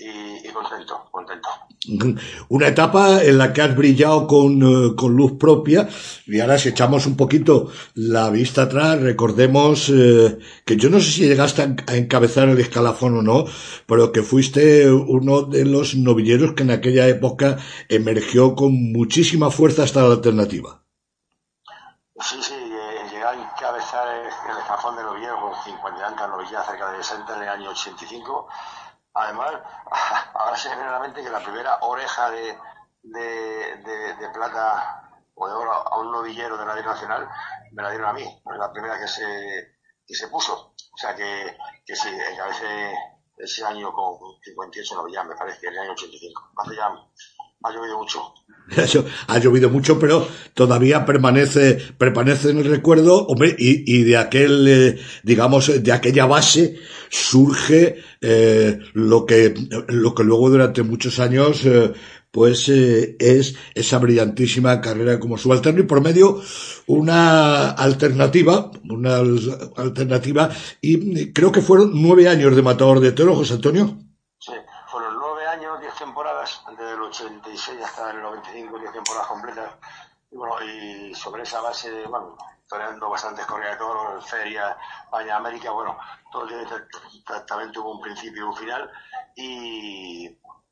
[0.00, 1.48] y, y, contento, contento.
[2.48, 5.88] Una etapa en la que has brillado con, uh, con, luz propia
[6.26, 11.10] y ahora si echamos un poquito la vista atrás, recordemos uh, que yo no sé
[11.10, 13.44] si llegaste a encabezar el escalafón o no,
[13.86, 19.82] pero que fuiste uno de los novilleros que en aquella época emergió con muchísima fuerza
[19.82, 20.82] hasta la alternativa.
[22.22, 26.66] Sí, sí, eh, llegué a encabezar el, el escalafón de novilleros con 50 años novilleros
[26.66, 28.48] cerca de 60 en el año 85
[29.14, 29.60] Además,
[30.34, 32.58] ahora se viene a la mente que la primera oreja de,
[33.02, 37.28] de, de, de plata o de oro a un novillero de la Ley Nacional
[37.72, 40.74] me la dieron a mí, la primera que se, que se puso.
[40.92, 41.56] O sea que,
[41.86, 42.94] que sí, encabecé
[43.36, 46.50] ese año con 58 novillas, me parece que en el año 85.
[46.56, 46.90] Hace ya
[47.62, 48.34] ha llovido mucho.
[49.26, 54.68] ha llovido mucho, pero todavía permanece, permanece en el recuerdo, hombre, y, y de aquel,
[54.68, 56.78] eh, digamos, de aquella base
[57.10, 59.52] surge eh, lo que,
[59.88, 61.92] lo que luego durante muchos años eh,
[62.30, 66.40] pues eh, es esa brillantísima carrera como subalterno y por medio
[66.86, 69.16] una alternativa, una
[69.76, 70.48] alternativa,
[70.80, 73.98] y creo que fueron nueve años de matador de toro, José Antonio.
[74.38, 74.52] Sí,
[74.86, 79.74] fueron nueve años, diez temporadas, desde el 86 hasta el 95, diez temporadas completas.
[80.30, 82.36] Y bueno, y sobre esa base, bueno,
[82.68, 85.98] toreando bastantes corridas de toros, ferias, España, América, bueno,
[86.30, 86.46] todo
[87.46, 88.90] también tuvo un principio y un final.
[89.34, 90.26] Y,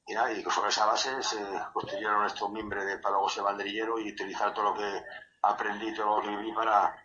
[0.06, 1.38] y y sobre esa base se
[1.72, 5.02] construyeron estos miembros de Palagos y Banderillero y utilizar todo lo que
[5.42, 6.96] aprendí, todo lo que viví para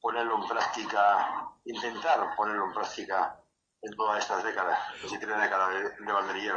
[0.00, 3.35] ponerlo en práctica, intentar ponerlo en práctica
[3.82, 6.50] en todas estas décadas, décadas de.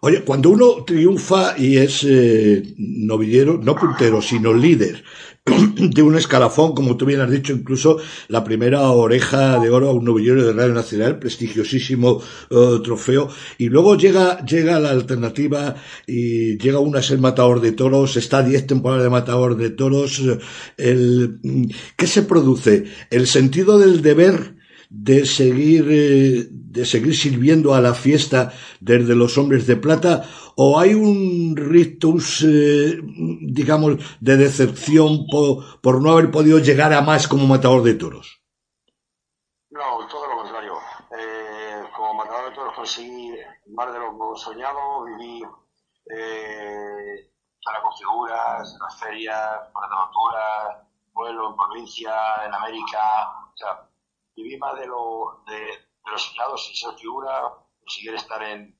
[0.00, 5.02] Oye, cuando uno triunfa y es eh, novillero, no puntero, sino líder
[5.44, 7.98] de un escalafón, como tú bien has dicho, incluso
[8.28, 13.68] la primera oreja de oro a un novillero de Radio Nacional, prestigiosísimo eh, trofeo, y
[13.68, 18.66] luego llega, llega la alternativa y llega una a ser matador de toros, está diez
[18.66, 20.22] temporadas de matador de toros,
[20.76, 21.38] el,
[21.96, 22.84] ¿qué se produce?
[23.10, 24.63] El sentido del deber
[24.96, 30.24] de seguir, eh, de seguir sirviendo a la fiesta desde los hombres de plata
[30.56, 37.02] o hay un rictus, eh, digamos, de decepción por, por, no haber podido llegar a
[37.02, 38.40] más como matador de toros?
[39.70, 40.74] No, todo lo contrario.
[41.18, 43.32] Eh, como matador de toros conseguí
[43.70, 47.30] más de lo soñado, viví eh,
[47.82, 50.10] con figuras, las ferias, por la
[51.12, 52.14] pueblo, en provincia,
[52.46, 53.00] en América,
[54.36, 58.78] viví más de lo, de, de lo soñado sin ser figura, conseguir estar en,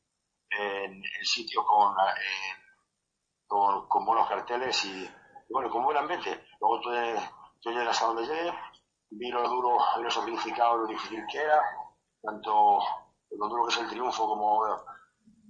[0.50, 1.94] en, el sitio con,
[3.46, 5.10] con, con, buenos carteles y,
[5.50, 6.46] bueno, con buen ambiente.
[6.60, 6.90] Luego tú,
[7.60, 8.52] tú llegas a donde llegué,
[9.10, 11.60] vi lo duro y lo sacrificado, lo difícil que era,
[12.22, 12.78] tanto
[13.30, 14.62] lo duro que es el triunfo como,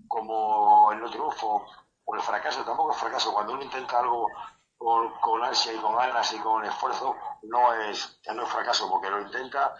[0.09, 1.65] como el no triunfo,
[2.05, 4.29] o el fracaso, tampoco es fracaso, cuando uno intenta algo
[4.77, 8.89] con, con, ansia y con ganas y con esfuerzo, no es, ya no es fracaso,
[8.91, 9.75] porque lo intenta,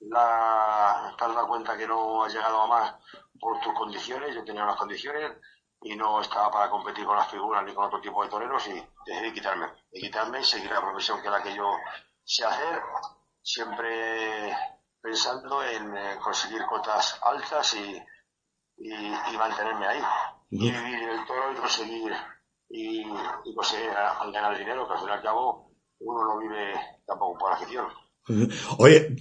[0.00, 2.94] la, te has dado cuenta que no has llegado a más
[3.40, 5.32] por tus condiciones, yo tenía unas condiciones
[5.82, 8.84] y no estaba para competir con las figuras ni con otro tipo de toreros y
[9.06, 11.70] decidí quitarme, y quitarme y seguir la profesión que la que yo
[12.24, 12.82] sé hacer,
[13.42, 14.56] siempre
[15.00, 18.02] pensando en eh, conseguir cotas altas y,
[18.76, 20.02] y, mantenerme ahí.
[20.50, 22.12] Y vivir el toro y conseguir,
[22.68, 23.00] y,
[23.44, 25.70] y conseguir ganar dinero, que al fin y al cabo
[26.00, 27.86] uno no vive tampoco por afición.
[28.78, 29.16] Oye,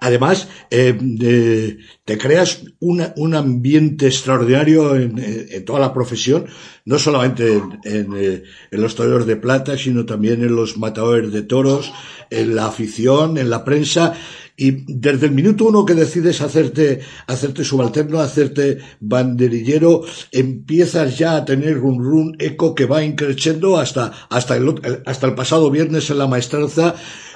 [0.00, 6.46] además, eh, te creas un ambiente extraordinario en, toda la profesión,
[6.84, 11.92] no solamente en, los toreros de plata, sino también en los matadores de toros,
[12.30, 14.14] en la afición, en la prensa.
[14.56, 21.44] Y desde el minuto uno que decides hacerte, hacerte subalterno, hacerte banderillero, empiezas ya a
[21.44, 24.74] tener un run eco que va increciendo hasta, hasta el,
[25.06, 26.94] hasta el pasado viernes en la maestranza,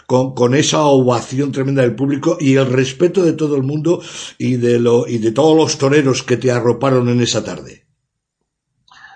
[0.09, 4.01] con, con esa ovación tremenda del público y el respeto de todo el mundo
[4.39, 7.87] y de, lo, y de todos los toreros que te arroparon en esa tarde.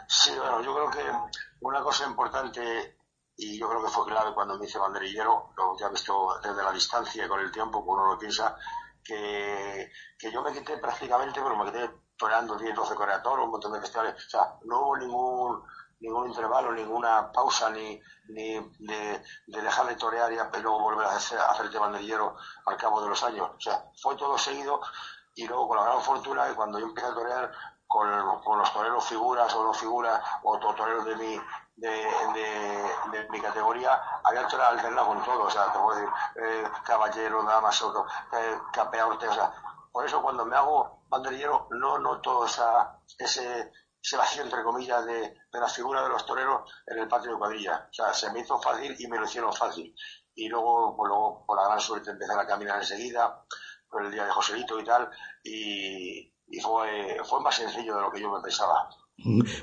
[0.07, 2.61] Sí, bueno, yo creo que una cosa importante
[3.39, 6.73] y yo creo que fue clave cuando me hice banderillero, lo ya visto desde la
[6.73, 8.55] distancia y con el tiempo, uno lo piensa,
[9.03, 11.89] que, que yo me quité prácticamente, bueno, me quedé
[12.19, 15.63] toreando 10, 12 toros, un montón de festivales, o sea, no hubo ningún
[16.03, 21.39] ningún intervalo, ninguna pausa, ni, ni de, dejar de torear y luego volver a hacer,
[21.39, 22.37] a hacer banderillero
[22.67, 23.51] al cabo de los años.
[23.57, 24.81] O sea, fue todo seguido
[25.35, 27.53] y luego con la gran fortuna que cuando yo empecé a torear
[27.87, 31.41] con, con los toreros figuras o no figuras o toreros de mi,
[31.77, 31.91] de,
[33.13, 37.81] de, mi categoría, había alternado con todo, o sea, te puedo decir, eh, caballero, damas,
[37.83, 39.53] otro, eh, capeador, o sea,
[39.91, 43.73] por eso cuando me hago banderillero no noto esa, ese,
[44.03, 45.21] se vacío, entre comillas, de,
[45.53, 47.89] de la figura de los toreros en el patio de cuadrilla.
[47.91, 49.95] O sea, se me hizo fácil y me lo hicieron fácil.
[50.35, 53.45] Y luego, pues luego, por la gran suerte, empecé a caminar enseguida,
[53.89, 55.09] por el día de Joselito y tal,
[55.43, 58.89] y, y fue, fue más sencillo de lo que yo me pensaba.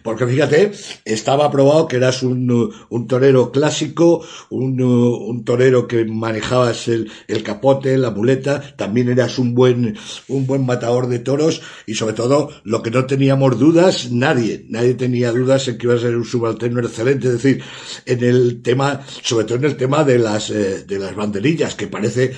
[0.03, 0.71] Porque fíjate,
[1.03, 7.43] estaba probado que eras un, un torero clásico, un, un, torero que manejabas el, el,
[7.43, 9.97] capote, la muleta, también eras un buen,
[10.27, 14.93] un buen matador de toros y sobre todo lo que no teníamos dudas, nadie, nadie
[14.93, 17.61] tenía dudas en que iba a ser un subalterno excelente, es decir,
[18.05, 21.87] en el tema, sobre todo en el tema de las, eh, de las banderillas, que
[21.87, 22.31] parece,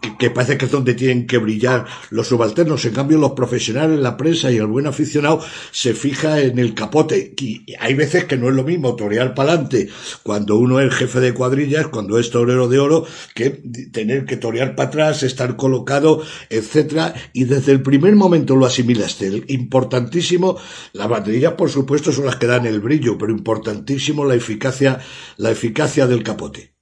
[0.00, 3.98] que, que, parece que es donde tienen que brillar los subalternos, en cambio los profesionales,
[3.98, 5.40] la prensa y el buen aficionado
[5.70, 7.34] se fija en el capote.
[7.36, 9.88] Y hay veces que no es lo mismo torear para adelante
[10.22, 13.50] cuando uno es jefe de cuadrillas, cuando es torero de oro, que
[13.92, 17.14] tener que torear para atrás, estar colocado, etcétera.
[17.32, 19.44] Y desde el primer momento lo asimilaste.
[19.48, 20.56] Importantísimo,
[20.92, 25.00] las banderillas, por supuesto, son las que dan el brillo, pero importantísimo la eficacia,
[25.36, 26.74] la eficacia del capote.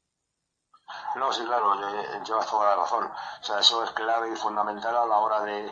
[1.16, 1.74] No, sí, claro,
[2.24, 3.04] llevas toda la razón.
[3.04, 5.70] O sea, eso es clave y fundamental a la hora de,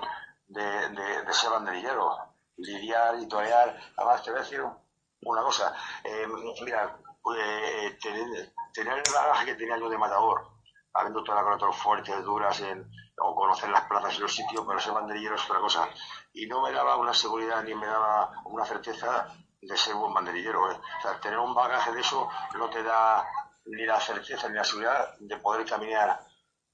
[0.49, 2.30] de, ser banderillero.
[2.61, 3.79] Lidiar y torear.
[3.97, 4.63] Además, te voy a decir
[5.23, 5.75] una cosa.
[6.05, 6.27] Eh,
[6.63, 6.97] mira,
[7.37, 10.49] eh, tener, tener, el bagaje que tenía yo de matador,
[10.95, 14.93] habiendo todas las fuertes, duras, en, o conocer las plazas y los sitios, pero ser
[14.93, 15.89] banderillero es otra cosa.
[16.33, 19.29] Y no me daba una seguridad ni me daba una certeza
[19.61, 20.71] de ser buen banderillero.
[20.73, 20.81] ¿eh?
[20.99, 23.27] O sea, tener un bagaje de eso no te da
[23.67, 26.19] ni la certeza ni la seguridad de poder caminar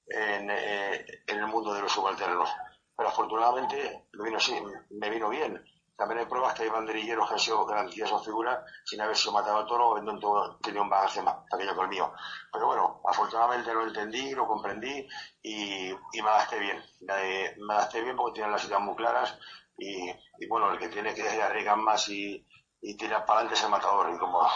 [0.07, 2.49] en, en el mundo de los subalternos.
[2.97, 4.59] Pero afortunadamente me vino, sí,
[4.91, 5.63] me vino bien.
[5.97, 9.59] También hay pruebas que hay banderilleros que han sido grandiosos figuras sin haber sido matado
[9.59, 12.13] al toro o habiendo tenido un bagaje más pequeño que el mío.
[12.53, 15.09] Pero bueno, afortunadamente lo entendí, lo comprendí
[15.43, 16.83] y, y me adapté bien.
[17.01, 19.39] Me, me adapté bien porque tienen las ideas muy claras
[19.79, 22.47] y, y bueno, el que tiene que arriesgar más y,
[22.83, 24.15] y tirar para adelante es el matador.
[24.15, 24.47] Y como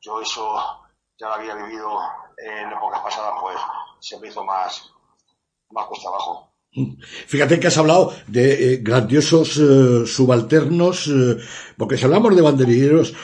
[0.00, 0.82] yo eso
[1.16, 2.00] ya lo había vivido
[2.38, 3.56] en épocas pasadas, pues
[4.00, 4.92] se me hizo más,
[5.70, 6.47] más cuesta abajo.
[7.26, 11.38] Fíjate que has hablado de eh, grandiosos eh, subalternos, eh,
[11.78, 13.14] porque si hablamos de banderilleros,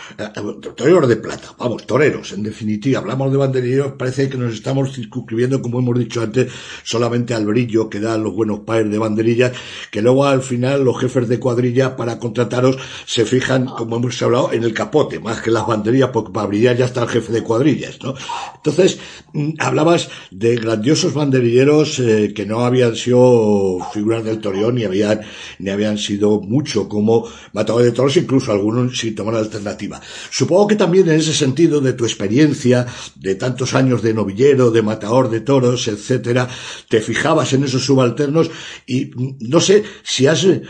[0.77, 5.61] toreros de plata, vamos, toreros, en definitiva, hablamos de banderilleros, parece que nos estamos circunscribiendo,
[5.61, 6.53] como hemos dicho antes,
[6.85, 9.53] solamente al brillo que dan los buenos padres de banderillas,
[9.91, 14.53] que luego al final los jefes de cuadrilla para contrataros se fijan, como hemos hablado,
[14.53, 17.43] en el capote, más que las banderillas, porque para brillar ya está el jefe de
[17.43, 18.15] cuadrillas, ¿no?
[18.55, 19.01] Entonces,
[19.33, 22.01] mm, hablabas de grandiosos banderilleros
[22.35, 25.23] que no habían sido figuras del Torión ni habían,
[25.59, 30.01] ni habían sido mucho como matadores de toros, incluso algunos sin tomar alternativa.
[30.31, 32.87] Supongo que también en ese sentido de tu experiencia,
[33.17, 36.49] de tantos años de novillero, de matador de toros, etcétera,
[36.89, 38.51] te fijabas en esos subalternos
[38.87, 40.63] y no sé si has, eh,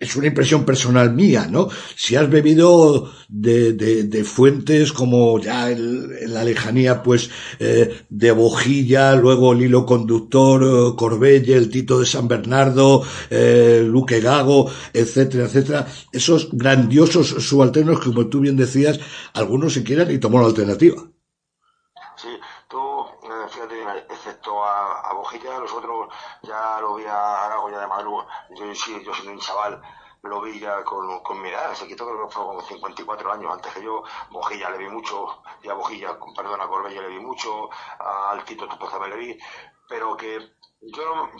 [0.00, 1.68] es una impresión personal mía, ¿no?
[1.96, 9.16] Si has bebido de, de, fuentes como ya en, la lejanía, pues, eh, de Bojilla,
[9.16, 15.44] luego el hilo conductor, eh, Corbelle, el Tito de San Bernardo, eh, Luque Gago, etcétera,
[15.44, 18.98] etcétera, esos grandiosos subalternos que, como tú bien decías,
[19.34, 21.02] algunos se quieran y tomó la alternativa.
[22.16, 22.28] Sí,
[22.68, 22.78] tú,
[23.24, 26.08] eh, fíjate, excepto a, Bojilla, los otros
[26.42, 28.10] ya lo vi a Arago ya de Madrid,
[28.56, 29.80] yo sí, yo soy un chaval,
[30.22, 33.52] lo vi ya con, con mi edad, se quitó creo que fue con 54 años
[33.52, 37.20] antes que yo, Bojilla le vi mucho, y a Bojilla, perdón, a Corbella le vi
[37.20, 39.38] mucho, al Tito también le vi,
[39.88, 40.38] pero que
[40.80, 41.30] yo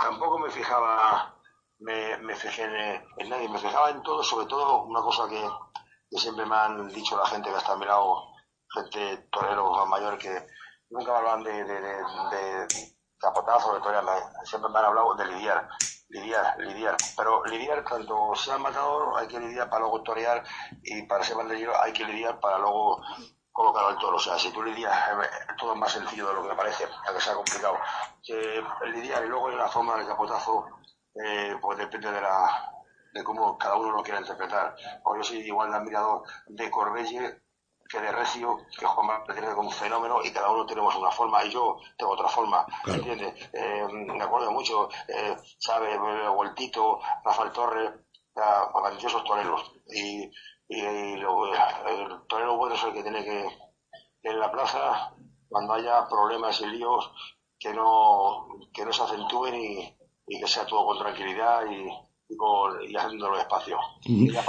[0.00, 1.37] tampoco me fijaba,
[1.80, 5.48] me, me fijé en, nadie, me fijaba en todo, sobre todo una cosa que,
[6.16, 8.28] siempre me han dicho la gente que está a mi lado,
[8.72, 10.46] gente torero mayor, que
[10.90, 14.04] nunca me hablan de, de, de, de capotazo, de torear,
[14.44, 15.68] siempre me han hablado de lidiar,
[16.08, 16.96] lidiar, lidiar.
[17.16, 20.42] Pero lidiar, tanto sea matador, hay que lidiar para luego torear
[20.82, 23.02] y para ser banderillero hay que lidiar para luego
[23.52, 24.16] colocado el toro.
[24.16, 26.86] O sea, si tú lidias, eh, todo es más sencillo de lo que me parece,
[27.06, 27.76] aunque sea complicado.
[28.22, 28.62] Que
[28.92, 30.66] lidiar y luego la forma del capotazo,
[31.24, 32.72] eh, pues depende de la
[33.12, 34.74] de cómo cada uno lo quiera interpretar.
[35.04, 37.42] O yo soy igual de admirador de Corbelle
[37.88, 41.42] que de Recio, que Juan tiene como un fenómeno y cada uno tenemos una forma
[41.44, 43.48] y yo tengo otra forma, ¿entiendes?
[43.50, 45.98] Eh, me acuerdo mucho, eh, ¿sabes?
[46.36, 47.90] Vueltito, Rafael Torres,
[48.74, 49.72] maravillosos toreros.
[49.86, 50.30] Y
[50.68, 53.48] y, lo, el torero bueno es el que tiene que,
[54.22, 55.14] en la plaza,
[55.48, 57.10] cuando haya problemas y líos,
[57.58, 59.97] que no, que no se acentúen y,
[60.28, 63.76] y que sea todo con tranquilidad y, y, con, y haciéndolo despacio.
[64.04, 64.42] Y ya,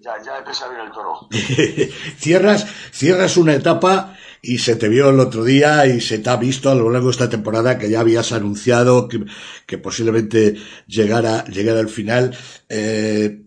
[0.00, 1.28] ya, ya empieza bien el toro.
[2.18, 6.36] cierras, cierras una etapa y se te vio el otro día y se te ha
[6.36, 9.24] visto a lo largo de esta temporada que ya habías anunciado que,
[9.66, 10.56] que posiblemente
[10.86, 12.36] llegara, llegara al final.
[12.68, 13.42] Eh,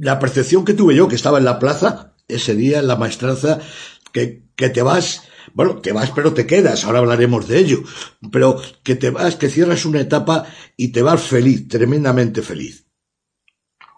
[0.00, 3.60] la percepción que tuve yo, que estaba en la plaza ese día, en la maestranza,
[4.12, 7.78] que, que te vas, bueno, te vas pero te quedas, ahora hablaremos de ello,
[8.30, 10.44] pero que te vas, que cierras una etapa
[10.76, 12.86] y te vas feliz, tremendamente feliz.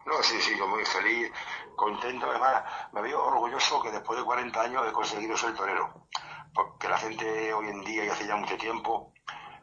[0.07, 1.33] No, sí, sí, yo muy feliz,
[1.75, 6.07] contento, además, me veo orgulloso que después de 40 años he conseguido ser torero,
[6.55, 9.13] porque la gente hoy en día y hace ya mucho tiempo,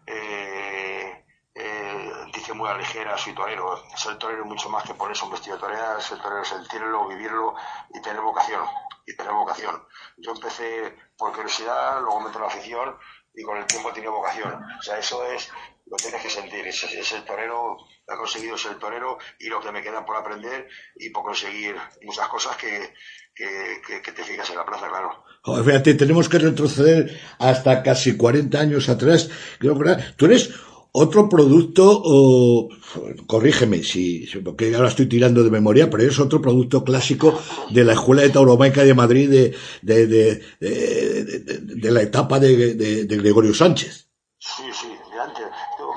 [0.06, 1.24] eh,
[1.56, 3.82] eh, dice muy a ligera, soy torero.
[3.96, 7.08] Ser torero es mucho más que ponerse un vestido de torear, ser torero es sentirlo,
[7.08, 7.56] vivirlo
[7.94, 8.66] y tener vocación.
[9.06, 9.84] Y tener vocación.
[10.18, 12.96] Yo empecé por curiosidad, luego me entró la afición
[13.36, 14.54] y con el tiempo ha tenido vocación.
[14.80, 15.50] O sea, eso es,
[15.86, 16.66] lo tienes que sentir.
[16.68, 17.78] Es, el torero,
[18.08, 22.28] ha conseguido ser torero y lo que me queda por aprender y por conseguir muchas
[22.28, 22.94] cosas que,
[23.36, 25.24] que, que, te fijas en la plaza, claro.
[25.64, 29.30] fíjate, tenemos que retroceder hasta casi 40 años atrás.
[29.60, 30.54] Creo que tú eres
[30.98, 32.70] otro producto, o,
[33.28, 37.38] corrígeme si, porque ahora estoy tirando de memoria, pero es otro producto clásico
[37.70, 43.54] de la Escuela de Tauromaica de Madrid de, de, de, de la etapa de, Gregorio
[43.54, 44.08] Sánchez.
[44.40, 45.46] Sí, sí, de antes.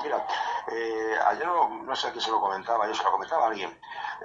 [0.03, 0.25] mira,
[0.71, 3.69] eh, ayer no, sé a quién se lo comentaba, yo se lo comentaba a alguien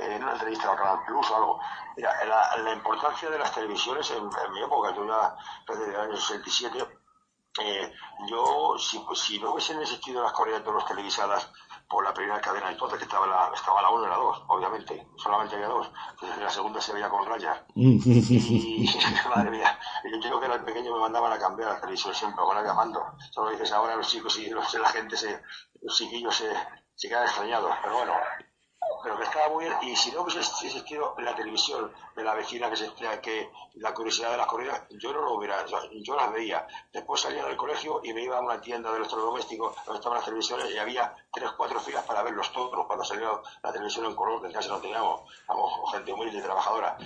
[0.00, 1.60] eh, en una entrevista a Canal Plus o algo.
[1.96, 5.36] Mira, la, importancia de las televisiones en, mi época, yo ya
[5.68, 6.84] desde el año 67,
[7.60, 7.92] eh,
[8.28, 11.48] yo, si, si, no hubiesen existido las toros televisadas
[11.88, 15.06] por la primera cadena entonces, que estaba la, estaba la 1 y la 2, obviamente,
[15.16, 17.58] solamente había dos, entonces la segunda se veía con rayas.
[17.74, 18.88] y,
[19.34, 22.44] madre mía, yo creo que era el pequeño me mandaban a cambiar la televisión siempre,
[22.44, 23.04] con el mando.
[23.30, 25.40] Solo dices ahora los chicos y los, la gente, se,
[25.82, 26.50] los chiquillos se,
[26.96, 28.14] se quedan extrañados, pero bueno,
[29.04, 29.76] pero que estaba muy bien.
[29.82, 32.90] Y si no hubiese existido la televisión de la vecina que se
[33.20, 36.66] que la curiosidad de las corridas, yo no lo hubiera, yo las veía.
[36.92, 40.24] Después salía del colegio y me iba a una tienda de electrodomésticos donde estaban las
[40.24, 44.14] televisiones y había tres, cuatro filas para ver los toros cuando salió la televisión en
[44.14, 46.96] color, que en casa no teníamos, vamos, gente humilde y trabajadora.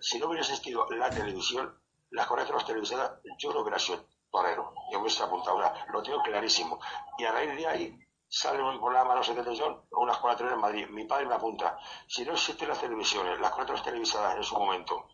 [0.00, 1.76] si no hubiera existido la televisión,
[2.10, 4.72] las corridas de los televisadas, yo no hubiera sido torero.
[4.92, 6.78] Yo me hubiese apuntado una, lo tengo clarísimo.
[7.18, 7.98] Y a raíz de ahí,
[8.30, 10.86] sale un programa, no sé qué televisión, o unas cuatro en Madrid.
[10.88, 11.76] Mi padre me apunta,
[12.06, 15.08] si no existen las televisiones, las cuatro televisadas en su momento,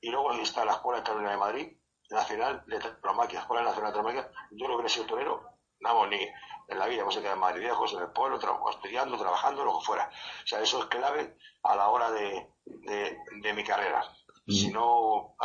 [0.00, 1.76] y luego está la Escuela de Madrid,
[2.10, 5.44] Nacional de Tauromaquia, Escuela Nacional de Tauromaquia, yo no hubiera sido torero,
[5.80, 6.20] vamos, ni
[6.68, 8.38] en la vida, hemos quedado en Madrid viejos, en el pueblo,
[8.70, 10.08] estudiando, trabajando, lo que fuera.
[10.08, 14.04] O sea, eso es clave a la hora de, de mi carrera.
[14.50, 15.36] Si no,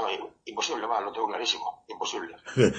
[0.46, 2.36] imposible, más, lo tengo clarísimo, imposible.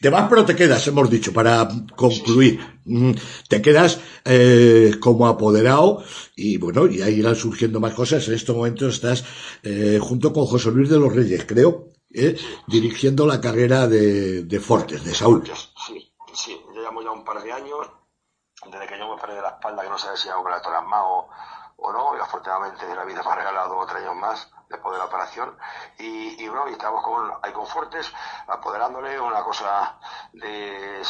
[0.00, 2.58] Te vas pero te quedas, hemos dicho, para concluir.
[2.86, 3.12] Mm,
[3.48, 6.02] te quedas eh, como apoderado
[6.34, 8.26] y bueno, y ahí irán surgiendo más cosas.
[8.26, 9.24] En estos momentos estás
[9.62, 12.34] eh, junto con José Luis de los Reyes, creo, eh,
[12.66, 15.44] dirigiendo la carrera de, de Fortes, de Saúl.
[15.86, 17.90] Sí, sí, llevamos ya un par de años,
[18.70, 20.62] desde que yo me perdí de la espalda, que no sé si hago con la
[20.62, 21.28] toras o,
[21.82, 25.06] o no, y afortunadamente la vida me ha regalado otro año más después de la
[25.06, 25.58] operación
[25.98, 27.30] y, bueno, y estamos con,
[27.66, 28.12] Fuertes
[28.48, 29.98] apoderándole una cosa
[30.32, 31.02] de,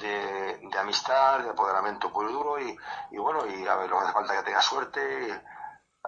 [0.00, 2.78] de, amistad, de apoderamiento puro y duro y,
[3.10, 5.42] y bueno, y a ver, lo que hace falta que tenga suerte,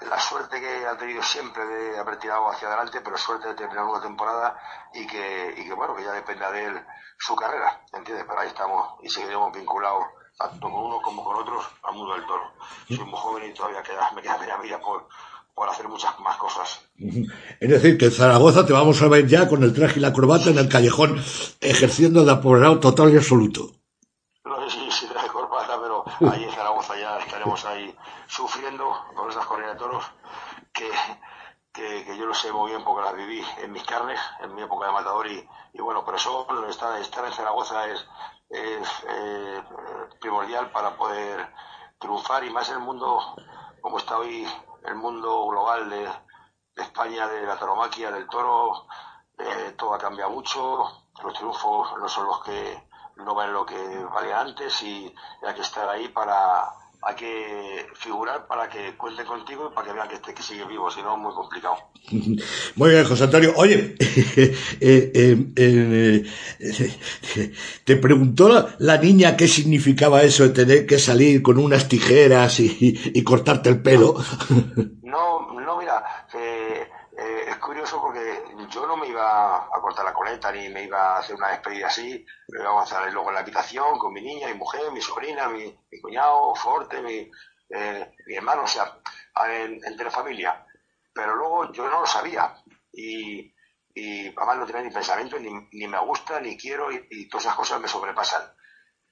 [0.01, 3.85] la suerte que ha tenido siempre de haber tirado hacia adelante, pero suerte de terminar
[3.85, 4.59] una temporada
[4.95, 6.87] y que, y que bueno, que ya dependa de él
[7.19, 8.25] su carrera, ¿entiendes?
[8.27, 10.07] Pero ahí estamos y seguiremos vinculados
[10.39, 12.53] tanto con uno como con otros al mundo del toro.
[12.89, 15.09] Soy muy joven y todavía queda, me queda media vida por,
[15.55, 16.81] por hacer muchas más cosas.
[17.61, 20.13] Es decir, que en Zaragoza te vamos a ver ya con el traje y la
[20.13, 21.23] corbata en el callejón
[21.61, 23.73] ejerciendo de apoderado total y absoluto.
[24.45, 27.95] No sé si, si traje corbata, pero ahí en Zaragoza ya estaremos ahí
[28.27, 30.05] sufriendo con esas corridas de toros
[30.73, 30.89] que,
[31.73, 34.87] que, yo lo sé muy bien porque las viví en mis carnes, en mi época
[34.87, 38.05] de matador y, y bueno, pero eso, estar, estar en Zaragoza es,
[38.53, 39.63] es eh,
[40.21, 41.53] primordial para poder
[41.99, 43.35] triunfar y más en el mundo
[43.81, 44.47] como está hoy
[44.85, 46.09] el mundo global de,
[46.77, 48.87] España, de la tauromaquia, del toro,
[49.39, 54.05] eh, todo ha cambiado mucho, los triunfos no son los que no ven lo que
[54.05, 56.73] valía antes y hay que estar ahí para,
[57.05, 60.65] hay que figurar para que cuente contigo y para que vean que, este, que sigue
[60.67, 61.77] vivo, si no, muy complicado.
[62.77, 63.53] Muy bien, José Antonio.
[63.57, 67.53] Oye, eh, eh, eh,
[67.85, 73.01] te preguntó la niña qué significaba eso de tener que salir con unas tijeras y,
[73.15, 74.17] y cortarte el pelo.
[75.03, 76.03] No, no, mira,
[77.47, 81.19] es curioso porque yo no me iba a cortar la coleta ni me iba a
[81.19, 84.49] hacer una despedida así, me iba a hacer luego en la habitación con mi niña,
[84.49, 87.31] mi mujer, mi sobrina, mi, cuñado, Forte, mi,
[87.71, 88.99] eh, mi hermano, o sea,
[89.47, 90.67] entre la familia.
[91.13, 92.55] Pero luego yo no lo sabía
[92.93, 93.55] y,
[93.95, 97.57] y además no tenía ni pensamiento, ni, ni me gusta, ni quiero y todas esas
[97.57, 98.43] cosas me sobrepasan.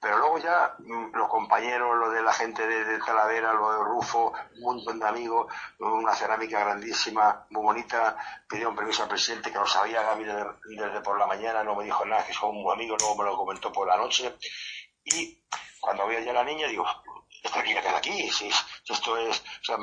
[0.00, 4.32] Pero luego ya mm, los compañeros, lo de la gente de, Talavera, lo de Rufo,
[4.56, 8.16] un montón de amigos, una cerámica grandísima, muy bonita,
[8.48, 12.04] pidieron permiso al presidente que no sabía Gaby desde, por la mañana, no me dijo
[12.06, 14.36] nada, que son muy amigos, luego me lo comentó por la noche.
[15.04, 15.38] Y
[15.78, 16.86] cuando vi ya a la niña, digo,
[17.42, 19.76] esta niña queda aquí, si, esto es, o sea,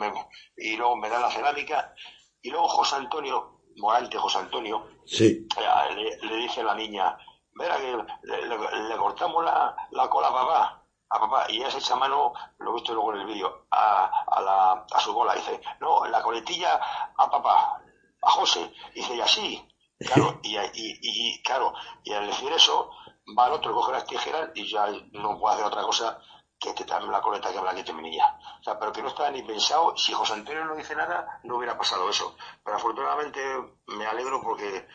[0.58, 1.94] y luego me da la cerámica,
[2.42, 5.48] y luego José Antonio, Morante José Antonio, sí.
[5.58, 7.16] Eh, le, le dice a la niña,
[7.58, 11.96] Mira que le, cortamos la, la, cola a papá, a papá, y ella se echa
[11.96, 15.34] mano, lo he visto luego en el vídeo, a, a, la, a su cola.
[15.34, 16.80] Dice, no, la coletilla
[17.18, 17.82] a papá,
[18.22, 18.72] a José.
[18.94, 19.68] Dice, y así.
[20.00, 20.70] Claro, y, y,
[21.02, 22.92] y, claro, y al decir eso,
[23.38, 26.20] va al otro, coge las tijeras y ya no puede hacer otra cosa
[26.60, 28.38] que quitarme la coleta que me la quite mi niña.
[28.60, 31.58] O sea, pero que no estaba ni pensado, si José Antonio no dice nada, no
[31.58, 32.36] hubiera pasado eso.
[32.64, 33.40] Pero afortunadamente
[33.88, 34.88] me alegro porque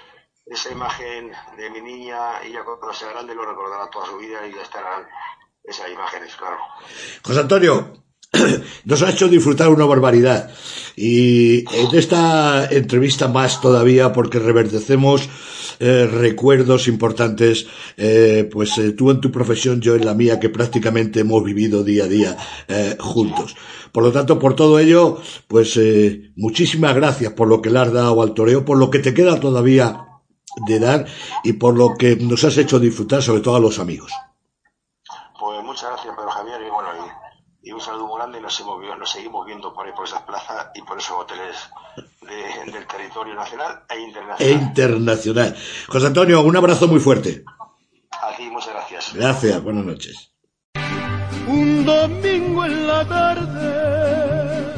[0.47, 4.55] esa imagen de mi niña, ella cuando sea grande lo recordará toda su vida y
[4.55, 5.07] ya estarán
[5.65, 6.59] esas imágenes, claro.
[7.23, 8.03] José Antonio,
[8.85, 10.51] nos ha hecho disfrutar una barbaridad.
[10.97, 15.29] Y en esta entrevista más todavía porque reverdecemos
[15.79, 17.67] eh, recuerdos importantes,
[17.97, 21.85] eh, pues eh, tú en tu profesión, yo en la mía, que prácticamente hemos vivido
[21.85, 22.37] día a día
[22.99, 23.57] juntos.
[23.91, 25.79] Por lo tanto, por todo ello, pues
[26.37, 29.39] muchísimas gracias por lo que le has dado al toreo, por lo que te queda
[29.39, 30.12] todavía
[30.57, 31.07] de dar
[31.45, 34.13] y por lo que nos has hecho disfrutar, sobre todo a los amigos.
[35.39, 36.89] Pues muchas gracias, Pedro Javier, y bueno,
[37.63, 38.65] y, un saludo muy grande y nos,
[38.99, 41.57] nos seguimos viendo por ahí, por esas plazas y por esos hoteles
[42.73, 44.37] del territorio nacional e internacional.
[44.39, 45.57] E internacional.
[45.89, 47.45] José Antonio, un abrazo muy fuerte.
[48.11, 49.15] A ti, muchas gracias.
[49.15, 50.33] Gracias, buenas noches.
[51.47, 54.75] Un domingo en la tarde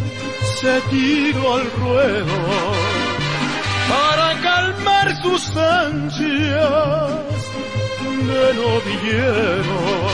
[0.60, 2.83] se tiró al ruedo
[3.94, 7.10] para calmar sus ansias
[8.28, 10.13] de novillero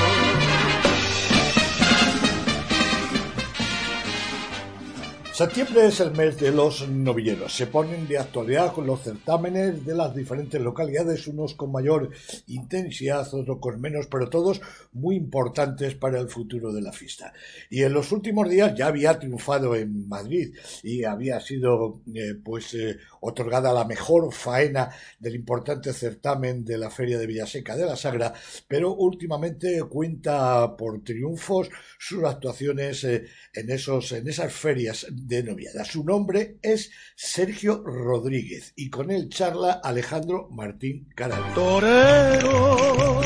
[5.40, 7.56] Septiembre es el mes de los novilleros.
[7.56, 12.10] Se ponen de actualidad con los certámenes de las diferentes localidades, unos con mayor
[12.48, 14.60] intensidad, otros con menos, pero todos
[14.92, 17.32] muy importantes para el futuro de la fiesta.
[17.70, 22.74] Y en los últimos días ya había triunfado en Madrid y había sido eh, pues
[22.74, 27.96] eh, otorgada la mejor faena del importante certamen de la Feria de Villaseca de la
[27.96, 28.34] Sagra,
[28.68, 33.24] pero últimamente cuenta por triunfos sus actuaciones eh,
[33.54, 35.84] en esos en esas ferias de noviada.
[35.84, 41.54] Su nombre es Sergio Rodríguez y con él charla Alejandro Martín Caral.
[41.54, 43.20] Torero,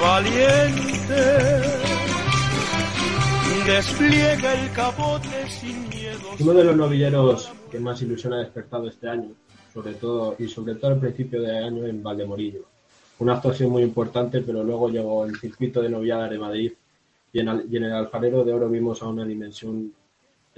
[0.00, 1.24] valiente,
[3.66, 6.30] despliega el capote sin miedo.
[6.40, 9.32] Uno de los novilleros que más ilusión ha despertado este año,
[9.74, 12.64] sobre todo y sobre todo al principio de año en Valdemorillo.
[13.18, 16.72] Una actuación muy importante, pero luego llegó el circuito de noviada de Madrid
[17.32, 19.92] y en, el alfarero de oro vimos a una dimensión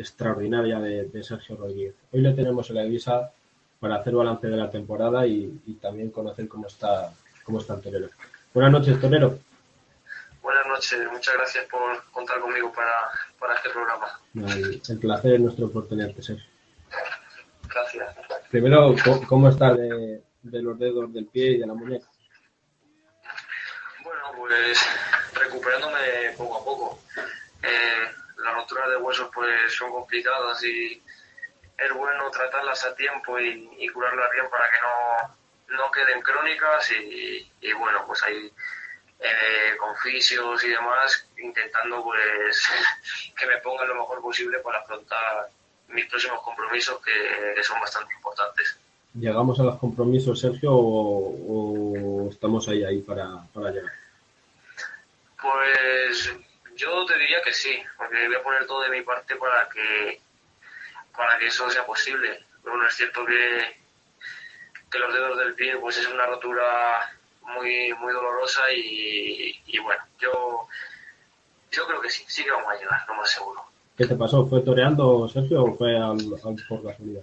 [0.00, 1.94] extraordinaria de, Sergio Rodríguez.
[2.12, 3.30] Hoy le tenemos en la divisa
[3.78, 5.48] para hacer balance de la temporada y,
[5.80, 7.12] también conocer cómo está,
[7.44, 8.08] cómo está el torero.
[8.54, 9.38] Buenas noches, torero.
[10.42, 14.20] Buenas noches, muchas gracias por contar conmigo para, este programa.
[14.88, 16.46] El, placer es nuestro por tenerte, Sergio.
[17.68, 18.16] Gracias.
[18.50, 18.94] Primero,
[19.28, 22.06] ¿cómo está de, de los dedos del pie y de la muñeca?
[24.02, 24.78] Bueno, pues
[25.34, 25.98] recuperándome
[26.36, 26.98] poco a poco.
[27.62, 28.19] Eh,
[28.60, 31.02] las roturas de huesos pues son complicadas y
[31.78, 37.72] es bueno tratarlas a tiempo y, curarlas bien para que no, no queden crónicas y,
[37.72, 38.52] bueno, pues ahí
[39.18, 42.68] eh, con fisios y demás intentando pues
[43.38, 45.48] que me pongan lo mejor posible para afrontar
[45.88, 48.78] mis próximos compromisos que, son bastante importantes.
[49.14, 53.92] ¿Llegamos a los compromisos, Sergio, o, estamos ahí, ahí para, para llegar?
[55.42, 56.32] Pues
[56.80, 60.20] yo te diría que sí, porque voy a poner todo de mi parte para que
[61.14, 62.42] para que eso sea posible.
[62.62, 63.76] Bueno, es cierto que,
[64.90, 67.12] que los dedos del pie pues es una rotura
[67.42, 70.66] muy muy dolorosa y, bueno, yo
[71.70, 73.62] yo creo que sí, sí que vamos a llegar, lo más seguro.
[73.96, 74.46] ¿Qué te pasó?
[74.46, 76.18] ¿Fue toreando, Sergio, o fue al,
[76.68, 77.22] por casualidad?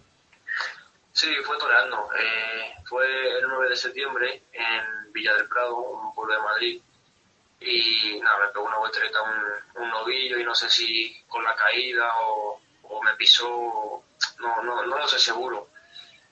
[1.11, 2.07] Sí, fue toreando.
[2.13, 6.81] Eh, fue el 9 de septiembre en Villa del Prado, un pueblo de Madrid
[7.59, 11.55] y nada, me pegó una voltereta un, un novillo y no sé si con la
[11.55, 12.59] caída o,
[13.03, 14.03] me pisó,
[14.39, 15.69] no, no, no lo sé seguro.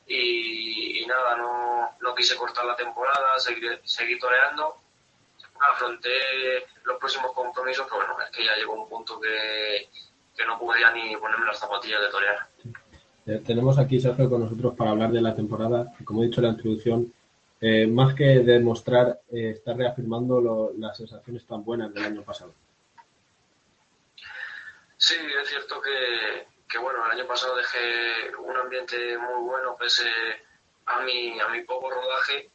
[0.08, 4.78] Y, nada, no, no, quise cortar la temporada, seguí, seguí toreando,
[5.60, 6.10] afronté
[6.84, 9.90] los próximos compromisos, pero bueno, es que ya llegó un punto que,
[10.36, 12.48] que no podía ni ponerme las zapatillas de torear.
[13.28, 15.92] Eh, tenemos aquí Sergio con nosotros para hablar de la temporada.
[16.04, 17.14] Como he dicho en la introducción,
[17.68, 22.54] eh, más que demostrar, eh, está reafirmando las sensaciones tan buenas del año pasado.
[24.98, 30.08] Sí, es cierto que, bueno, el año pasado dejé un ambiente muy bueno pese
[30.86, 32.52] a mi, a mi poco rodaje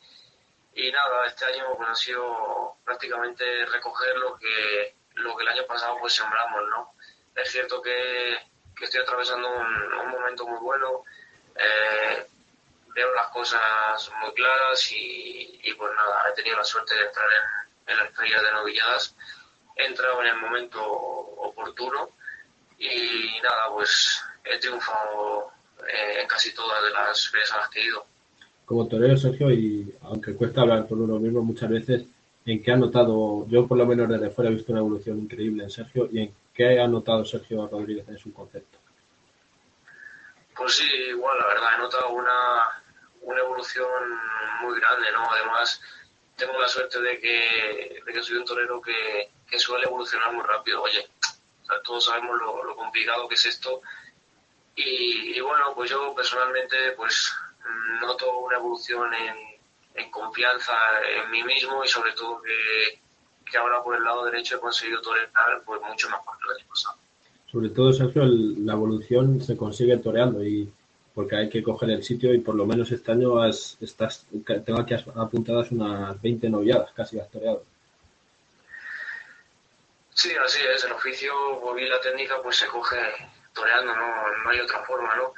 [0.75, 5.97] y nada, este año ha sido prácticamente recoger lo que, lo que el año pasado
[5.99, 6.93] pues sembramos, ¿no?
[7.35, 8.39] Es cierto que,
[8.81, 11.03] estoy atravesando un, momento muy bueno,
[11.57, 12.27] eh,
[12.95, 17.27] veo las cosas muy claras y, pues nada, he tenido la suerte de entrar
[17.87, 19.17] en, en las ferias de novilladas,
[19.77, 22.11] he entrado en el momento oportuno
[22.79, 25.53] y nada, pues he triunfado
[25.87, 28.05] eh, en casi todas de las ferias a las que he ido.
[28.65, 32.05] como torero, Sergio, y aunque cuesta hablar por uno mismo muchas veces,
[32.47, 35.65] en qué ha notado, yo por lo menos desde fuera he visto una evolución increíble
[35.65, 38.79] en Sergio, y en qué ha notado Sergio Rodríguez en su concepto.
[40.61, 42.83] Pues sí, igual, la verdad, he notado una,
[43.23, 44.21] una evolución
[44.61, 45.31] muy grande, ¿no?
[45.31, 45.81] Además,
[46.37, 50.45] tengo la suerte de que, de que soy un torero que, que suele evolucionar muy
[50.45, 50.83] rápido.
[50.83, 51.09] Oye,
[51.83, 53.81] todos sabemos lo, lo, complicado que es esto.
[54.75, 57.35] Y, y, bueno, pues yo personalmente pues
[58.03, 59.59] noto una evolución en,
[59.95, 60.77] en confianza
[61.09, 63.01] en mí mismo y sobre todo que,
[63.51, 66.69] que, ahora por el lado derecho he conseguido torear pues mucho mejor que el año
[66.69, 66.99] pasado.
[67.51, 70.73] Sobre todo, Sergio, el, la evolución se consigue toreando y
[71.15, 74.27] porque hay que coger el sitio y por lo menos este año has, estás,
[74.65, 77.65] tengo aquí apuntadas unas 20 noviadas, casi has toreado.
[80.15, 81.33] Sí, así es, el oficio
[81.77, 82.99] y la técnica pues se coge
[83.53, 84.07] toreando, ¿no?
[84.45, 85.35] no hay otra forma, ¿no?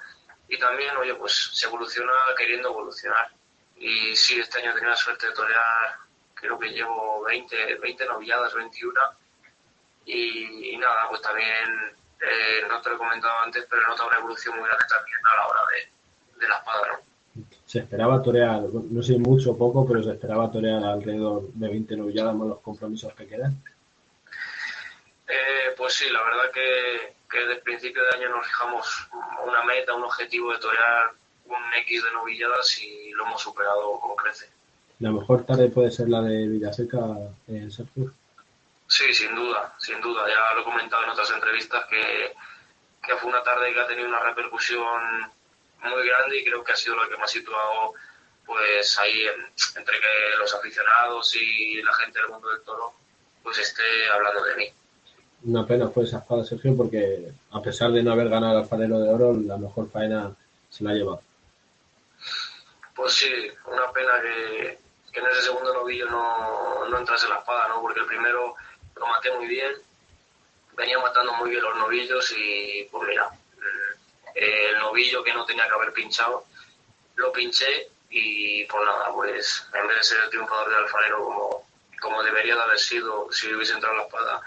[0.49, 3.31] Y también, oye, pues se evoluciona queriendo evolucionar.
[3.77, 5.97] Y sí, este año he tenido la suerte de torear,
[6.35, 9.01] creo que llevo 20, 20 noviadas, 21.
[10.05, 14.09] Y, y nada, pues también eh, no te lo he comentado antes, pero he notado
[14.09, 17.13] una evolución muy grande también a la hora de, de la espada, ¿no?
[17.65, 21.97] Se esperaba torear, no sé mucho o poco, pero se esperaba torear alrededor de 20
[21.97, 23.53] novilladas más los compromisos que quedan.
[25.27, 29.09] Eh, pues sí, la verdad que, que desde el principio de año nos fijamos
[29.47, 31.13] una meta, un objetivo de torear
[31.47, 34.51] un X de novilladas y lo hemos superado con crece.
[35.01, 36.99] La mejor tarde puede ser la de Villaseca,
[37.49, 38.13] eh, Sergio.
[38.93, 40.29] Sí, sin duda, sin duda.
[40.29, 42.35] Ya lo he comentado en otras entrevistas que,
[43.03, 45.01] que fue una tarde que ha tenido una repercusión
[45.83, 47.95] muy grande y creo que ha sido lo que me ha situado
[48.45, 49.25] pues ahí
[49.77, 52.93] entre que los aficionados y la gente del mundo del toro
[53.43, 53.83] pues esté
[54.13, 54.69] hablando de mí.
[55.45, 58.99] Una pena fue esa espada, Sergio, porque a pesar de no haber ganado el alfarero
[58.99, 60.37] de oro, la mejor faena
[60.69, 61.23] se la ha llevado.
[62.95, 64.79] Pues sí, una pena que,
[65.11, 67.81] que en ese segundo novillo no, no entrase la espada, ¿no?
[67.81, 68.55] Porque el primero
[69.03, 69.73] lo maté muy bien,
[70.77, 73.31] venía matando muy bien los novillos y pues mira,
[74.35, 76.45] el novillo que no tenía que haber pinchado,
[77.17, 81.67] lo pinché y pues nada, pues en vez de ser el triunfador del alfarero como,
[82.01, 84.41] como debería de haber sido si hubiese entrado la espada,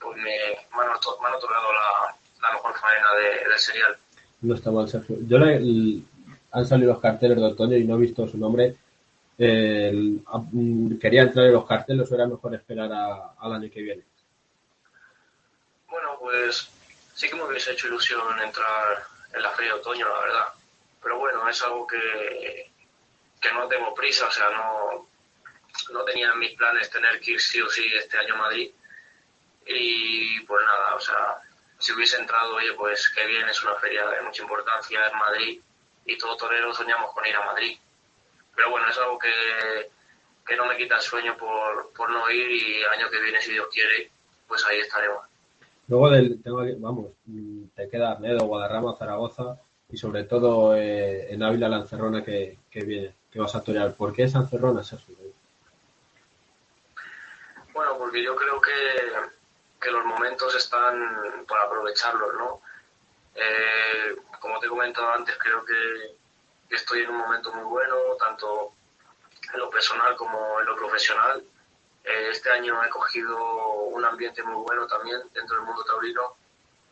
[0.00, 0.88] pues me, me, han,
[1.20, 3.96] me han otorgado la, la, mejor faena de, del serial.
[4.40, 5.16] No está mal, Sergio.
[5.28, 6.02] Yo le,
[6.50, 8.74] han salido los carteles de otoño y no he visto su nombre.
[9.36, 10.20] Eh,
[11.00, 14.04] quería entrar en los carteles o era mejor esperar a, al año que viene?
[15.88, 16.70] Bueno, pues
[17.14, 20.46] sí que me hubiese hecho ilusión entrar en la feria de otoño, la verdad.
[21.02, 22.70] Pero bueno, es algo que,
[23.40, 25.08] que no tengo prisa, o sea, no,
[25.92, 28.70] no tenía en mis planes tener que ir sí o sí este año a Madrid.
[29.66, 31.38] Y pues nada, o sea,
[31.78, 35.60] si hubiese entrado, oye, pues qué bien, es una feria de mucha importancia en Madrid
[36.06, 37.78] y todo torero soñamos con ir a Madrid
[38.54, 39.90] pero bueno, es algo que,
[40.46, 43.40] que no me quita el sueño por, por, no ir y el año que viene,
[43.40, 44.10] si Dios quiere,
[44.46, 45.24] pues ahí estaremos.
[45.88, 47.12] Luego del, tengo, vamos,
[47.74, 49.58] te queda Arnedo, Guadarrama, Zaragoza
[49.90, 53.94] y sobre todo eh, en Ávila Lancerrona que, que viene, que vas a torear.
[53.94, 55.14] ¿Por qué Sancerrona, Sergio?
[57.72, 58.70] Bueno, porque yo creo que,
[59.80, 62.60] que los momentos están por aprovecharlos, ¿no?
[63.34, 66.14] Eh, como te he comentado antes, creo que,
[66.74, 68.72] que estoy en un momento muy bueno, tanto
[69.52, 71.40] en lo personal como en lo profesional.
[72.02, 76.34] Eh, este año he cogido un ambiente muy bueno también dentro del mundo taurino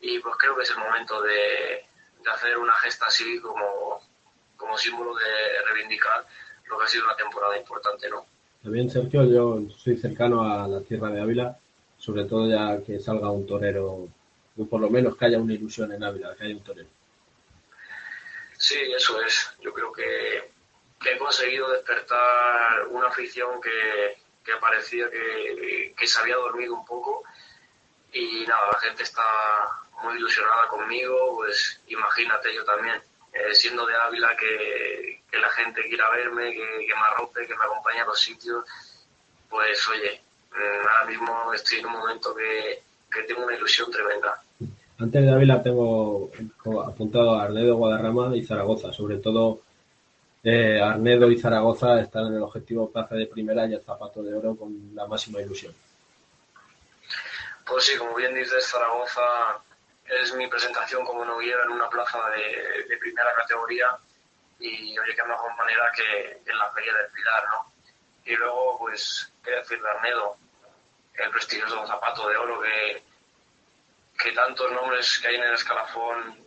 [0.00, 1.84] y pues creo que es el momento de,
[2.22, 4.00] de hacer una gesta así como,
[4.56, 6.24] como símbolo de reivindicar
[6.70, 8.24] lo que ha sido una temporada importante, ¿no?
[8.62, 11.58] También, Sergio, yo soy cercano a la tierra de Ávila,
[11.98, 14.06] sobre todo ya que salga un torero,
[14.56, 16.88] o por lo menos que haya una ilusión en Ávila, que haya un torero.
[18.62, 19.50] Sí, eso es.
[19.58, 20.52] Yo creo que,
[21.04, 27.24] he conseguido despertar una afición que, que parecía que, que, se había dormido un poco
[28.12, 29.24] y nada, la gente está
[30.04, 33.02] muy ilusionada conmigo, pues imagínate yo también,
[33.32, 37.56] eh, siendo de Ávila, que, que, la gente quiera verme, que, que me arrope, que
[37.56, 38.64] me acompañe a los sitios,
[39.50, 44.40] pues oye, mm, ahora mismo estoy en un momento que, que tengo una ilusión tremenda.
[45.02, 46.30] Antes de Ávila tengo
[46.86, 48.92] apuntado a Arnedo, Guadarrama y Zaragoza.
[48.92, 49.60] Sobre todo
[50.44, 54.32] eh, Arnedo y Zaragoza están en el objetivo plaza de primera y el zapato de
[54.32, 55.74] oro con la máxima ilusión.
[57.66, 59.22] Pues sí, como bien dices, Zaragoza
[60.06, 63.88] es mi presentación como noviera en una plaza de, primera categoría
[64.60, 67.72] y oye, qué mejor manera que, que en la Feria del Pilar, ¿no?
[68.24, 70.36] Y luego, pues, qué decir de Arnedo,
[71.14, 73.11] el prestigioso zapato de oro que
[74.22, 76.46] que tantos nombres que hay en el escalafón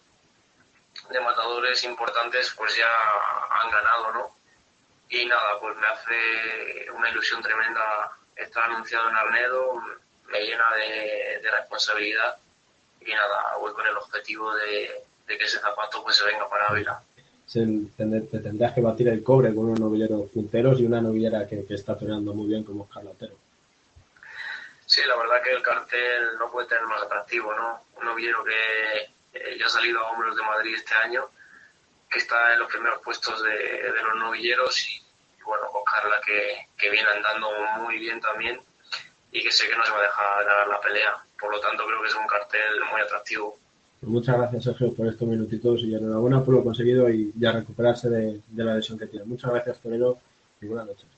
[1.10, 2.88] de matadores importantes pues ya
[3.62, 4.36] han ganado, ¿no?
[5.10, 9.82] y nada, pues me hace una ilusión tremenda estar anunciado en Arnedo,
[10.28, 12.38] me llena de, responsabilidad
[13.02, 17.02] y nada, voy con el objetivo de, que ese zapato pues se venga para Ávila.
[17.52, 21.98] Te tendrás que batir el cobre con unos novilleros punteros y una novillera que, está
[21.98, 23.35] toreando muy bien como Carlatero.
[24.96, 27.84] Sí, la verdad que el cartel no puede tener más atractivo, ¿no?
[28.00, 29.02] Un novillero que
[29.34, 31.28] eh, ya ha salido a hombros de Madrid este año,
[32.10, 35.04] que está en los primeros puestos de, los novilleros y,
[35.44, 38.62] bueno, con Carla que, viene andando muy bien también
[39.34, 41.26] y que sé que no se va a dejar ganar la pelea.
[41.38, 43.60] Por lo tanto, creo que es un cartel muy atractivo.
[44.00, 48.10] Pues muchas gracias, Sergio, por estos minutitos y enhorabuena por lo conseguido y ya recuperarse
[48.10, 49.26] de, la lesión que tiene.
[49.26, 50.20] Muchas gracias, Torero,
[50.62, 51.15] y buenas noches.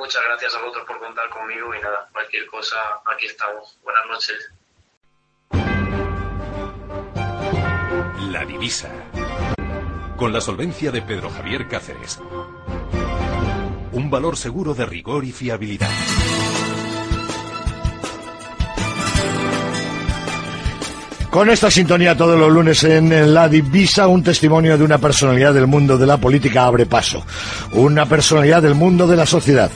[0.00, 3.78] Muchas gracias a vosotros por contar conmigo y nada, cualquier cosa, aquí estamos.
[3.82, 4.50] Buenas noches.
[8.32, 8.88] La divisa.
[10.16, 12.18] Con la solvencia de Pedro Javier Cáceres.
[13.92, 15.90] Un valor seguro de rigor y fiabilidad.
[21.30, 25.68] Con esta sintonía todos los lunes en La Divisa, un testimonio de una personalidad del
[25.68, 27.24] mundo de la política abre paso.
[27.72, 29.70] Una personalidad del mundo de la sociedad,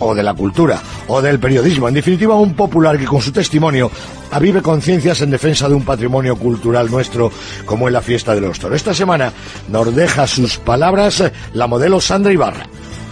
[0.00, 1.88] o de la cultura, o del periodismo.
[1.88, 3.90] En definitiva, un popular que con su testimonio
[4.32, 7.32] avive conciencias en defensa de un patrimonio cultural nuestro,
[7.64, 8.76] como en la fiesta de los toros.
[8.76, 9.32] Esta semana
[9.68, 12.66] nos deja sus palabras la modelo Sandra Ibarra.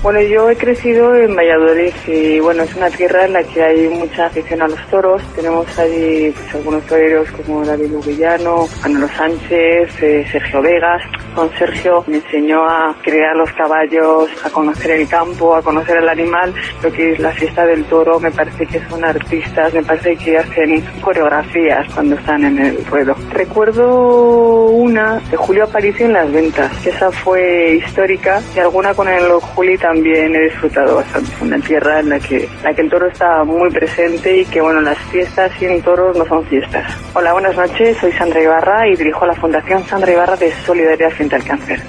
[0.07, 3.89] Bueno, yo he crecido en Valladolid y bueno, es una tierra en la que hay
[3.89, 5.21] mucha afición a los toros.
[5.35, 11.03] Tenemos allí pues, algunos toreros como David Uvillano, Manolo Sánchez, eh, Sergio Vegas.
[11.35, 16.09] Con Sergio me enseñó a criar los caballos, a conocer el campo, a conocer el
[16.09, 16.55] animal.
[16.85, 20.39] Lo que es la fiesta del toro me parece que son artistas, me parece que
[20.39, 23.17] hacen coreografías cuando están en el ruedo.
[23.33, 29.09] Recuerdo una de Julio Aparicio en las ventas, que esa fue histórica y alguna con
[29.09, 31.31] el Juli también también he disfrutado bastante.
[31.41, 34.83] Una tierra en la que, la que el toro está muy presente y que, bueno,
[34.83, 36.85] las fiestas sin toros no son fiestas.
[37.15, 37.97] Hola, buenas noches.
[37.97, 41.81] Soy Sandra Ibarra y dirijo la Fundación Sandra Ibarra de Solidaridad frente al Cáncer.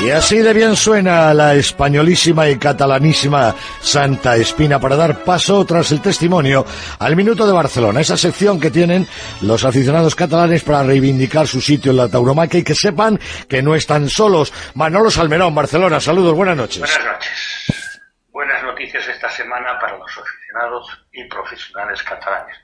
[0.00, 5.90] Y así de bien suena la españolísima y catalanísima Santa Espina para dar paso tras
[5.90, 6.64] el testimonio
[7.00, 9.06] al Minuto de Barcelona, esa sección que tienen
[9.42, 13.18] los aficionados catalanes para reivindicar su sitio en la tauromaquia y que sepan
[13.48, 14.52] que no están solos.
[14.74, 16.78] Manolo Salmerón, Barcelona, saludos, buenas noches.
[16.78, 18.00] Buenas noches.
[18.30, 22.56] Buenas noticias esta semana para los aficionados y profesionales catalanes.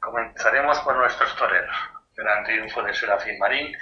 [0.00, 1.76] Comenzaremos por nuestros toreros.
[2.16, 3.72] Gran triunfo de Serafín Marín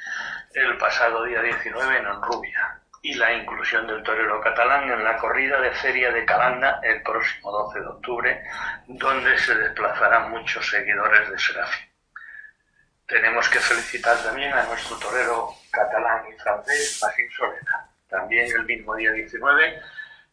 [0.54, 5.60] el pasado día 19 en Honrubia y la inclusión del torero catalán en la corrida
[5.60, 8.42] de Feria de Calanda el próximo 12 de octubre,
[8.86, 11.86] donde se desplazarán muchos seguidores de Serafín.
[13.06, 17.88] Tenemos que felicitar también a nuestro torero catalán y francés, Basín Solera.
[18.08, 19.80] También el mismo día 19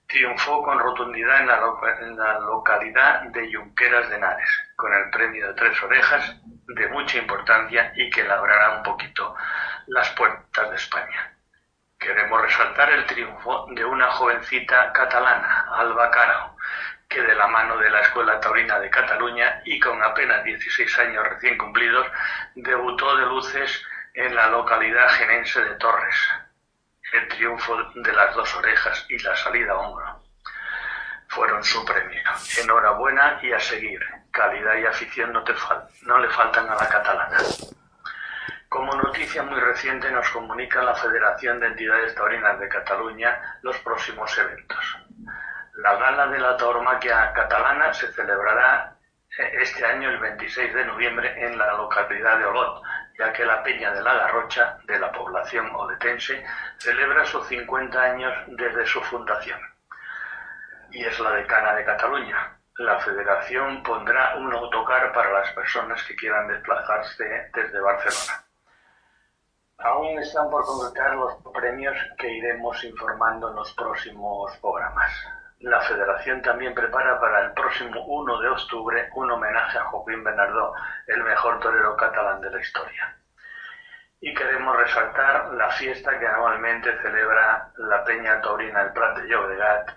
[0.07, 1.59] triunfó con rotundidad en la,
[2.01, 6.35] en la localidad de Junqueras de Henares, con el premio de tres orejas
[6.67, 9.35] de mucha importancia y que labrará un poquito
[9.87, 11.34] las puertas de España.
[11.97, 16.55] Queremos resaltar el triunfo de una jovencita catalana, Alba Caro,
[17.07, 21.27] que de la mano de la Escuela Taurina de Cataluña y con apenas 16 años
[21.27, 22.07] recién cumplidos,
[22.55, 23.83] debutó de luces
[24.13, 26.15] en la localidad genense de Torres.
[27.13, 30.25] El triunfo de las dos orejas y la salida a hombro
[31.27, 32.23] fueron su premio.
[32.61, 33.99] Enhorabuena y a seguir.
[34.31, 35.53] Calidad y afición no, te
[36.03, 37.37] no le faltan a la catalana.
[38.75, 44.37] Como noticia muy reciente nos comunica la Federación de Entidades Taurinas de Cataluña los próximos
[44.37, 44.97] eventos.
[45.75, 48.97] La gala de la tauromaquia catalana se celebrará
[49.37, 52.83] eh, este año el 26 de noviembre en la localidad de Olot,
[53.17, 56.45] ya que la Peña de la Garrocha, de la población oletense,
[56.77, 59.61] celebra sus 50 años desde su fundación.
[60.91, 62.57] Y es la decana de Cataluña.
[62.79, 68.44] La federación pondrá un autocar para las personas que quieran desplazarse desde Barcelona.
[69.77, 75.11] Aún están por concretar los premios que iremos informando en los próximos programas.
[75.59, 80.73] La Federación también prepara para el próximo 1 de octubre un homenaje a Joaquín Bernardo,
[81.07, 83.17] el mejor torero catalán de la historia.
[84.21, 89.91] Y queremos resaltar la fiesta que anualmente celebra la Peña Taurina del Prat de Llobregat,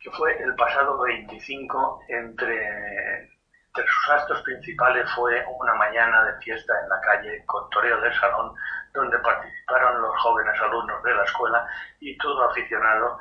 [0.00, 3.37] que fue el pasado 25 entre
[3.78, 8.12] entre sus actos principales fue una mañana de fiesta en la calle con toreo del
[8.14, 8.52] salón,
[8.92, 11.66] donde participaron los jóvenes alumnos de la escuela
[12.00, 13.18] y todo aficionado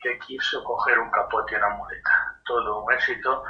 [0.00, 2.40] que quiso coger un capote y una muleta.
[2.44, 3.44] Todo un éxito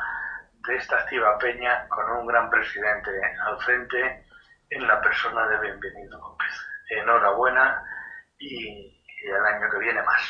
[0.66, 3.10] de esta activa peña con un gran presidente
[3.47, 4.26] al frente
[4.70, 6.66] en la persona de Bienvenido López.
[6.90, 7.85] Enhorabuena
[8.39, 10.22] y, el año que viene más.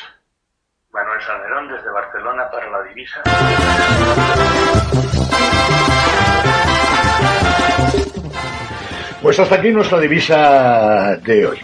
[0.90, 3.22] Manuel Salmerón desde Barcelona para la divisa.
[9.28, 11.58] Pues hasta aquí nuestra divisa de hoy.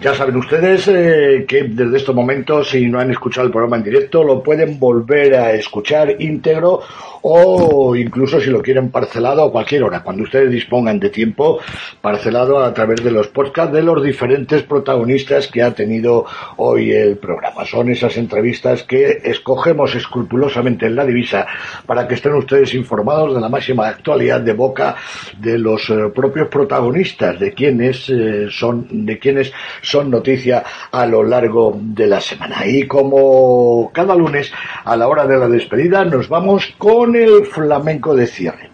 [0.00, 3.84] Ya saben ustedes eh, que desde estos momentos, si no han escuchado el programa en
[3.84, 6.80] directo, lo pueden volver a escuchar íntegro
[7.22, 11.60] o incluso si lo quieren parcelado a cualquier hora, cuando ustedes dispongan de tiempo,
[12.00, 16.26] parcelado a través de los podcasts de los diferentes protagonistas que ha tenido
[16.56, 17.64] hoy el programa.
[17.64, 21.46] Son esas entrevistas que escogemos escrupulosamente en la divisa
[21.86, 24.96] para que estén ustedes informados de la máxima actualidad de boca
[25.38, 29.52] de los eh, propios protagonistas, de quienes eh, son, de quienes
[29.82, 32.66] son noticia a lo largo de la semana.
[32.66, 34.52] Y como cada lunes,
[34.84, 38.70] a la hora de la despedida, nos vamos con el flamenco de cierre.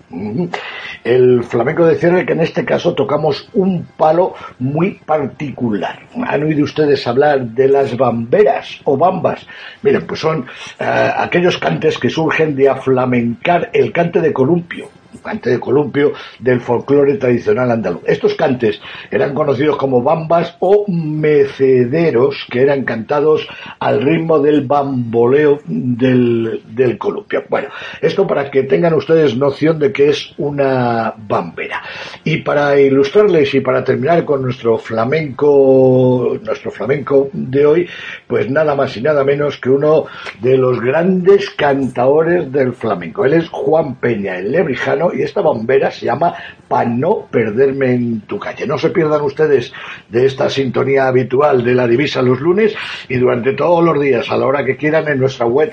[1.05, 6.01] El flamenco de cierre que en este caso tocamos un palo muy particular.
[6.27, 9.47] ¿Han oído ustedes hablar de las bamberas o bambas?
[9.83, 10.47] Miren, pues son
[10.79, 14.89] eh, aquellos cantes que surgen de aflamencar el cante de columpio
[15.29, 18.03] cante de columpio del folclore tradicional andaluz.
[18.07, 18.81] Estos cantes
[19.11, 23.47] eran conocidos como bambas o mecederos, que eran cantados
[23.79, 27.45] al ritmo del bamboleo del, del columpio.
[27.51, 27.69] Bueno,
[28.01, 31.83] esto para que tengan ustedes noción de que es una bambera.
[32.25, 37.89] Y para ilustrarles y para terminar con nuestro flamenco, nuestro flamenco de hoy,
[38.27, 40.07] pues nada más y nada menos que uno
[40.41, 43.27] de los grandes cantadores del flamenco.
[43.27, 46.35] Él es Juan Peña, el lebrijano, y esta bombera se llama
[46.69, 48.67] para no perderme en tu calle.
[48.67, 49.73] No se pierdan ustedes
[50.09, 52.75] de esta sintonía habitual de la divisa los lunes
[53.09, 55.71] y durante todos los días, a la hora que quieran, en nuestra web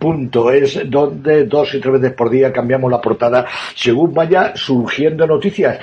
[0.00, 5.78] www.ladivisa.es, donde dos y tres veces por día cambiamos la portada según vaya surgiendo noticias.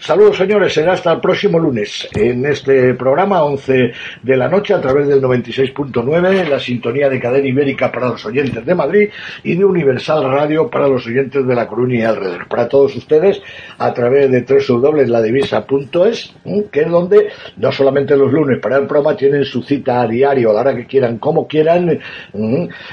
[0.00, 3.92] Saludos señores, será hasta el próximo lunes en este programa 11
[4.22, 8.64] de la noche a través del 96.9, la sintonía de cadena ibérica para los oyentes
[8.64, 9.08] de Madrid
[9.44, 12.48] y de Universal Radio para los oyentes de La Coruña y alrededor.
[12.48, 13.40] Para todos ustedes
[13.78, 16.34] a través de www.ladivisa.es,
[16.70, 20.50] que es donde no solamente los lunes para el programa tienen su cita a diario,
[20.50, 21.98] a la hora que quieran, como quieran,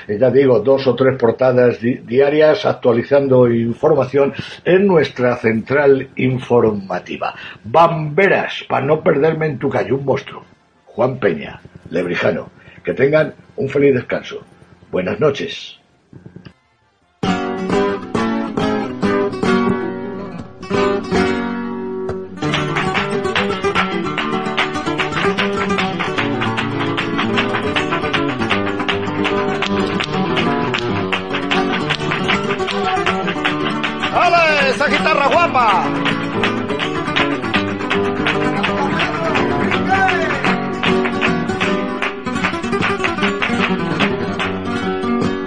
[0.08, 4.34] ya digo, dos o tres portadas diarias actualizando información
[4.66, 7.34] en nuestra central informativa.
[7.64, 10.44] Bamberas, para no perderme en tu calle, un monstruo.
[10.86, 12.50] Juan Peña, Lebrijano.
[12.84, 14.44] Que tengan un feliz descanso.
[14.92, 15.77] Buenas noches.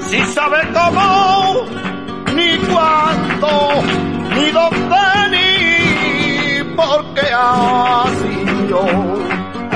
[0.01, 1.67] Si sabe cómo,
[2.35, 3.83] ni cuándo,
[4.35, 5.05] ni dónde,
[5.35, 8.35] ni por qué así
[8.69, 8.85] yo,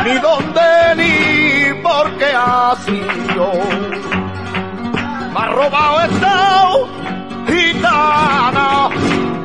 [0.05, 3.01] ni dónde, ni por qué así
[3.37, 3.53] yo.
[5.33, 6.35] Me ha robado esta
[7.47, 8.89] gitana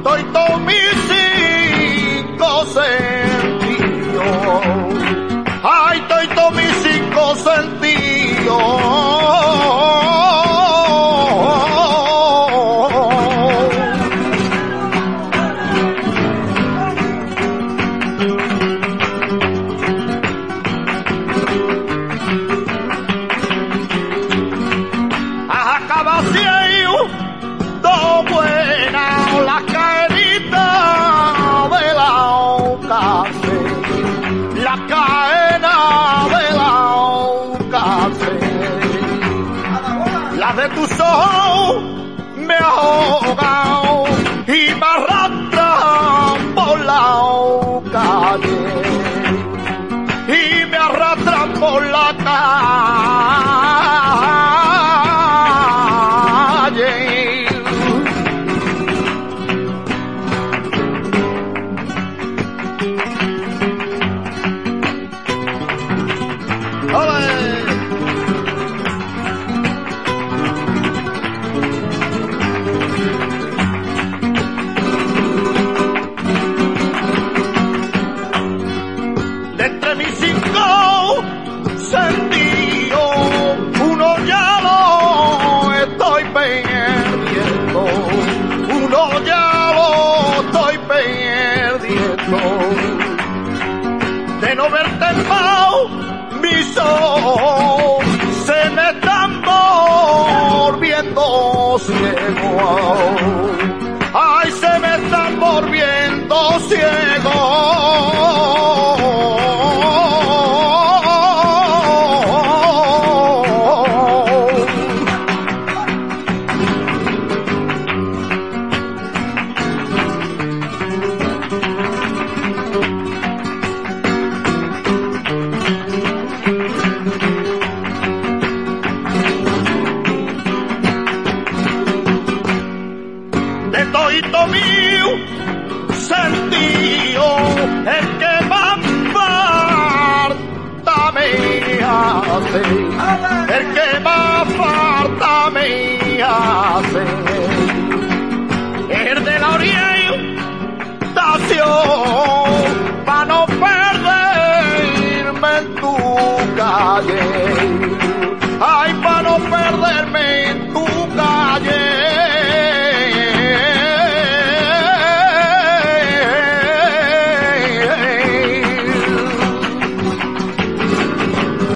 [0.04, 4.24] doy todos mis cinco sentidos.
[5.64, 6.02] Ay,